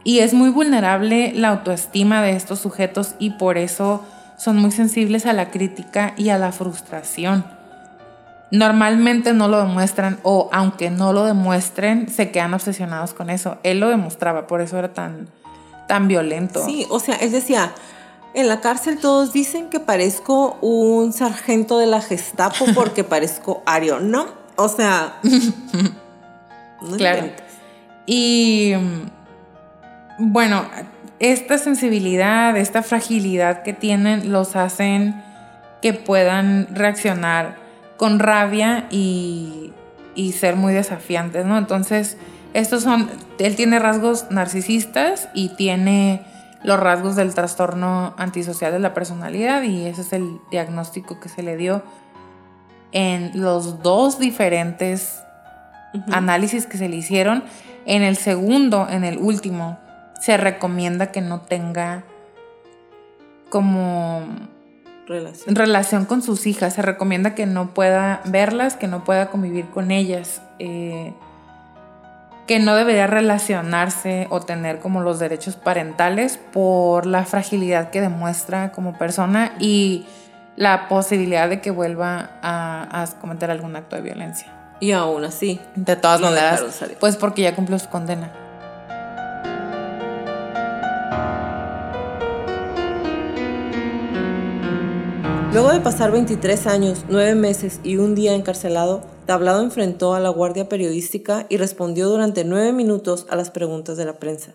[0.07, 4.05] Y es muy vulnerable la autoestima de estos sujetos y por eso
[4.37, 7.43] son muy sensibles a la crítica y a la frustración.
[8.49, 13.57] Normalmente no lo demuestran o aunque no lo demuestren, se quedan obsesionados con eso.
[13.63, 15.27] Él lo demostraba, por eso era tan,
[15.89, 16.63] tan violento.
[16.63, 17.73] Sí, o sea, él decía,
[18.33, 23.99] en la cárcel todos dicen que parezco un sargento de la Gestapo porque parezco Ario,
[23.99, 24.27] ¿no?
[24.55, 25.15] O sea,
[26.81, 27.17] no Claro.
[27.17, 27.45] inventes.
[28.05, 28.71] Y
[30.17, 30.65] bueno,
[31.19, 35.21] esta sensibilidad, esta fragilidad que tienen los hacen
[35.81, 37.57] que puedan reaccionar
[37.97, 39.73] con rabia y,
[40.15, 41.57] y ser muy desafiantes, ¿no?
[41.57, 42.17] Entonces,
[42.53, 43.09] estos son,
[43.39, 46.21] él tiene rasgos narcisistas y tiene
[46.63, 51.43] los rasgos del trastorno antisocial de la personalidad y ese es el diagnóstico que se
[51.43, 51.83] le dio
[52.91, 55.21] en los dos diferentes
[56.11, 57.43] análisis que se le hicieron.
[57.85, 59.77] En el segundo, en el último,
[60.19, 62.03] se recomienda que no tenga
[63.49, 64.21] como
[65.07, 65.55] Relación.
[65.55, 66.73] relación con sus hijas.
[66.73, 71.13] Se recomienda que no pueda verlas, que no pueda convivir con ellas, eh,
[72.45, 78.71] que no debería relacionarse o tener como los derechos parentales por la fragilidad que demuestra
[78.71, 80.05] como persona y
[80.55, 84.53] la posibilidad de que vuelva a, a cometer algún acto de violencia.
[84.79, 85.59] Y aún así.
[85.75, 86.63] De todas maneras,
[86.99, 88.31] pues porque ya cumplió su condena.
[95.57, 100.29] Luego de pasar 23 años, 9 meses y un día encarcelado, Tablado enfrentó a la
[100.29, 104.53] guardia periodística y respondió durante 9 minutos a las preguntas de la prensa.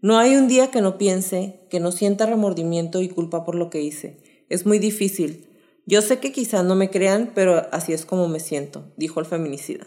[0.00, 3.70] No hay un día que no piense, que no sienta remordimiento y culpa por lo
[3.70, 4.44] que hice.
[4.48, 5.46] Es muy difícil.
[5.86, 9.26] Yo sé que quizás no me crean, pero así es como me siento, dijo el
[9.26, 9.86] feminicida.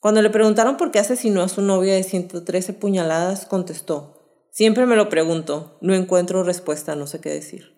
[0.00, 4.18] Cuando le preguntaron por qué asesinó a su novia de 113 puñaladas, contestó,
[4.50, 7.73] siempre me lo pregunto, no encuentro respuesta, no sé qué decir.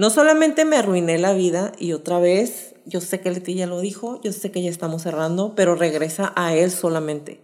[0.00, 3.80] No solamente me arruiné la vida y otra vez, yo sé que Leti ya lo
[3.80, 7.42] dijo, yo sé que ya estamos cerrando, pero regresa a él solamente.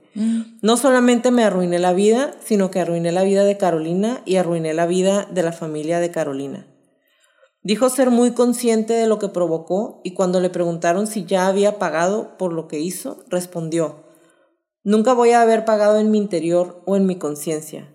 [0.62, 4.72] No solamente me arruiné la vida, sino que arruiné la vida de Carolina y arruiné
[4.72, 6.66] la vida de la familia de Carolina.
[7.62, 11.78] Dijo ser muy consciente de lo que provocó y cuando le preguntaron si ya había
[11.78, 14.06] pagado por lo que hizo, respondió,
[14.82, 17.94] Nunca voy a haber pagado en mi interior o en mi conciencia.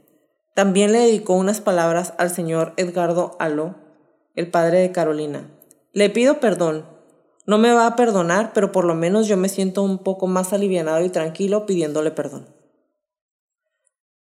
[0.54, 3.81] También le dedicó unas palabras al señor Edgardo Aló,
[4.36, 5.50] el padre de Carolina.
[5.94, 6.86] Le pido perdón.
[7.46, 10.54] No me va a perdonar, pero por lo menos yo me siento un poco más
[10.54, 12.48] alivianado y tranquilo pidiéndole perdón.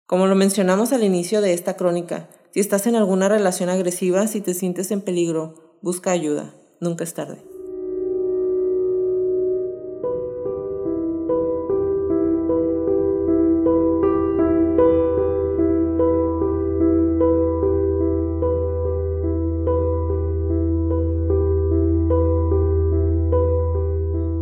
[0.05, 4.41] Como lo mencionamos al inicio de esta crónica, si estás en alguna relación agresiva, si
[4.41, 6.53] te sientes en peligro, busca ayuda.
[6.79, 7.54] Nunca es tarde.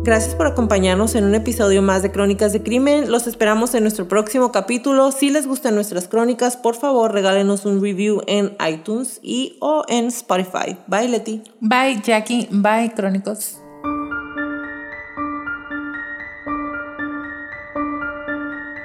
[0.04, 3.10] Gracias por acompañarnos en un episodio más de Crónicas de Crimen.
[3.10, 5.10] Los esperamos en nuestro próximo capítulo.
[5.12, 10.08] Si les gustan nuestras crónicas, por favor regálenos un review en iTunes y o en
[10.08, 10.76] Spotify.
[10.88, 11.42] Bye, Leti.
[11.58, 12.48] Bye, Jackie.
[12.50, 13.62] Bye, Crónicos.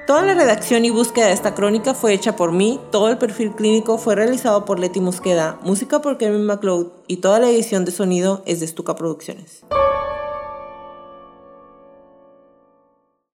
[0.08, 3.52] Toda la redacción y búsqueda de esta crónica fue hecha por mí, todo el perfil
[3.52, 7.92] clínico fue realizado por Leti Mosqueda, música por Kevin McLeod y toda la edición de
[7.92, 9.66] sonido es de Stuka Producciones.